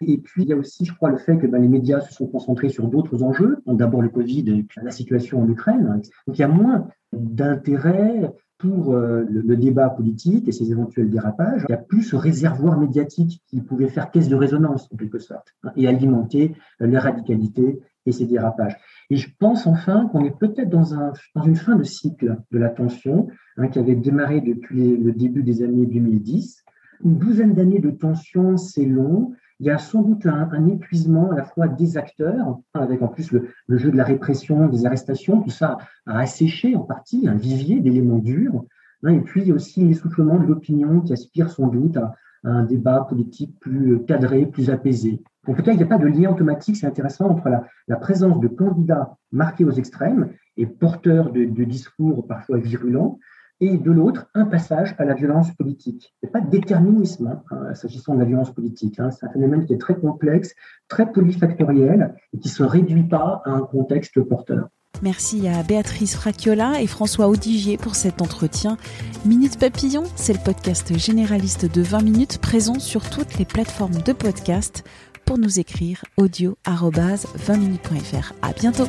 Et 0.00 0.18
puis, 0.18 0.44
il 0.44 0.48
y 0.48 0.52
a 0.52 0.56
aussi, 0.56 0.84
je 0.84 0.94
crois, 0.94 1.10
le 1.10 1.18
fait 1.18 1.36
que 1.38 1.46
ben, 1.48 1.60
les 1.60 1.68
médias 1.68 2.00
se 2.00 2.14
sont 2.14 2.28
concentrés 2.28 2.68
sur 2.68 2.86
d'autres 2.86 3.24
enjeux, 3.24 3.58
d'abord 3.66 4.00
le 4.00 4.08
Covid 4.08 4.48
et 4.48 4.66
la 4.80 4.92
situation 4.92 5.42
en 5.42 5.48
Ukraine. 5.48 6.02
Donc, 6.26 6.38
il 6.38 6.40
y 6.40 6.44
a 6.44 6.48
moins 6.48 6.86
d'intérêt 7.12 8.32
pour 8.58 8.92
euh, 8.92 9.24
le, 9.30 9.56
débat 9.56 9.88
politique 9.88 10.48
et 10.48 10.52
ses 10.52 10.70
éventuels 10.70 11.10
dérapages, 11.10 11.62
il 11.68 11.72
n'y 11.72 11.74
a 11.74 11.82
plus 11.82 12.02
ce 12.02 12.16
réservoir 12.16 12.78
médiatique 12.78 13.42
qui 13.46 13.60
pouvait 13.60 13.88
faire 13.88 14.10
caisse 14.10 14.28
de 14.28 14.34
résonance, 14.34 14.88
en 14.92 14.96
quelque 14.96 15.20
sorte, 15.20 15.54
hein, 15.62 15.70
et 15.76 15.86
alimenter 15.86 16.54
euh, 16.82 16.86
les 16.86 16.98
radicalités 16.98 17.80
et 18.04 18.12
ses 18.12 18.26
dérapages. 18.26 18.76
Et 19.10 19.16
je 19.16 19.28
pense 19.38 19.66
enfin 19.66 20.08
qu'on 20.10 20.24
est 20.24 20.36
peut-être 20.36 20.70
dans, 20.70 20.94
un, 20.94 21.12
dans 21.36 21.44
une 21.44 21.56
fin 21.56 21.76
de 21.76 21.84
cycle 21.84 22.36
de 22.50 22.58
la 22.58 22.68
tension 22.68 23.28
hein, 23.56 23.68
qui 23.68 23.78
avait 23.78 23.94
démarré 23.94 24.40
depuis 24.40 24.96
le 24.96 25.12
début 25.12 25.44
des 25.44 25.62
années 25.62 25.86
2010. 25.86 26.64
Une 27.04 27.16
douzaine 27.16 27.54
d'années 27.54 27.78
de 27.78 27.90
tension, 27.90 28.56
c'est 28.56 28.84
long 28.84 29.34
il 29.60 29.66
y 29.66 29.70
a 29.70 29.78
sans 29.78 30.02
doute 30.02 30.26
un, 30.26 30.66
épuisement 30.68 31.32
à 31.32 31.36
la 31.36 31.44
fois 31.44 31.66
des 31.66 31.96
acteurs, 31.96 32.58
avec 32.74 33.02
en 33.02 33.08
plus 33.08 33.32
le, 33.32 33.48
jeu 33.78 33.90
de 33.90 33.96
la 33.96 34.04
répression, 34.04 34.68
des 34.68 34.86
arrestations, 34.86 35.40
tout 35.42 35.50
ça 35.50 35.78
a 36.06 36.18
asséché 36.18 36.76
en 36.76 36.82
partie 36.82 37.26
un 37.28 37.34
vivier 37.34 37.80
d'éléments 37.80 38.18
durs, 38.18 38.64
hein, 39.02 39.10
et 39.10 39.20
puis 39.20 39.50
aussi 39.50 39.84
l'essoufflement 39.84 40.38
de 40.38 40.46
l'opinion 40.46 41.00
qui 41.00 41.12
aspire 41.12 41.50
sans 41.50 41.68
doute 41.68 41.96
à, 41.96 42.14
un 42.44 42.62
débat 42.62 43.00
politique 43.00 43.58
plus 43.58 44.04
cadré, 44.04 44.46
plus 44.46 44.70
apaisé. 44.70 45.20
Donc 45.44 45.56
peut-être 45.56 45.74
il 45.74 45.78
n'y 45.78 45.82
a 45.82 45.86
pas 45.86 45.98
de 45.98 46.06
lien 46.06 46.30
automatique, 46.30 46.76
c'est 46.76 46.86
intéressant, 46.86 47.28
entre 47.30 47.48
la, 47.48 47.96
présence 47.96 48.38
de 48.38 48.46
candidats 48.46 49.16
marqués 49.32 49.64
aux 49.64 49.72
extrêmes 49.72 50.30
et 50.56 50.66
porteurs 50.66 51.32
de 51.32 51.64
discours 51.64 52.24
parfois 52.28 52.58
virulents, 52.58 53.18
et 53.60 53.76
de 53.76 53.90
l'autre, 53.90 54.26
un 54.34 54.44
passage 54.44 54.94
à 54.98 55.04
la 55.04 55.14
violence 55.14 55.50
politique. 55.52 56.14
Il 56.22 56.26
n'y 56.26 56.30
a 56.30 56.32
pas 56.32 56.40
de 56.40 56.50
déterminisme 56.50 57.26
hein, 57.26 57.42
euh, 57.52 57.74
s'agissant 57.74 58.14
de 58.14 58.20
la 58.20 58.24
violence 58.24 58.52
politique. 58.52 58.98
Hein. 59.00 59.10
C'est 59.10 59.26
un 59.26 59.30
phénomène 59.30 59.66
qui 59.66 59.74
est 59.74 59.78
très 59.78 59.96
complexe, 59.96 60.54
très 60.88 61.10
polyfactoriel 61.10 62.14
et 62.32 62.38
qui 62.38 62.48
ne 62.48 62.52
se 62.52 62.62
réduit 62.62 63.04
pas 63.04 63.42
à 63.44 63.50
un 63.50 63.62
contexte 63.62 64.20
porteur. 64.22 64.68
Merci 65.02 65.46
à 65.46 65.62
Béatrice 65.62 66.16
Fracchiola 66.16 66.80
et 66.80 66.86
François 66.86 67.28
Audigier 67.28 67.76
pour 67.76 67.94
cet 67.94 68.20
entretien. 68.20 68.78
Minute 69.24 69.58
Papillon, 69.58 70.04
c'est 70.16 70.32
le 70.32 70.40
podcast 70.42 70.96
généraliste 70.96 71.72
de 71.72 71.82
20 71.82 72.02
minutes 72.02 72.38
présent 72.38 72.78
sur 72.78 73.08
toutes 73.08 73.38
les 73.38 73.44
plateformes 73.44 74.02
de 74.04 74.12
podcast. 74.12 74.84
Pour 75.24 75.38
nous 75.38 75.60
écrire, 75.60 76.04
audio 76.16 76.56
20minutes.fr. 76.66 78.32
À 78.42 78.52
bientôt! 78.52 78.88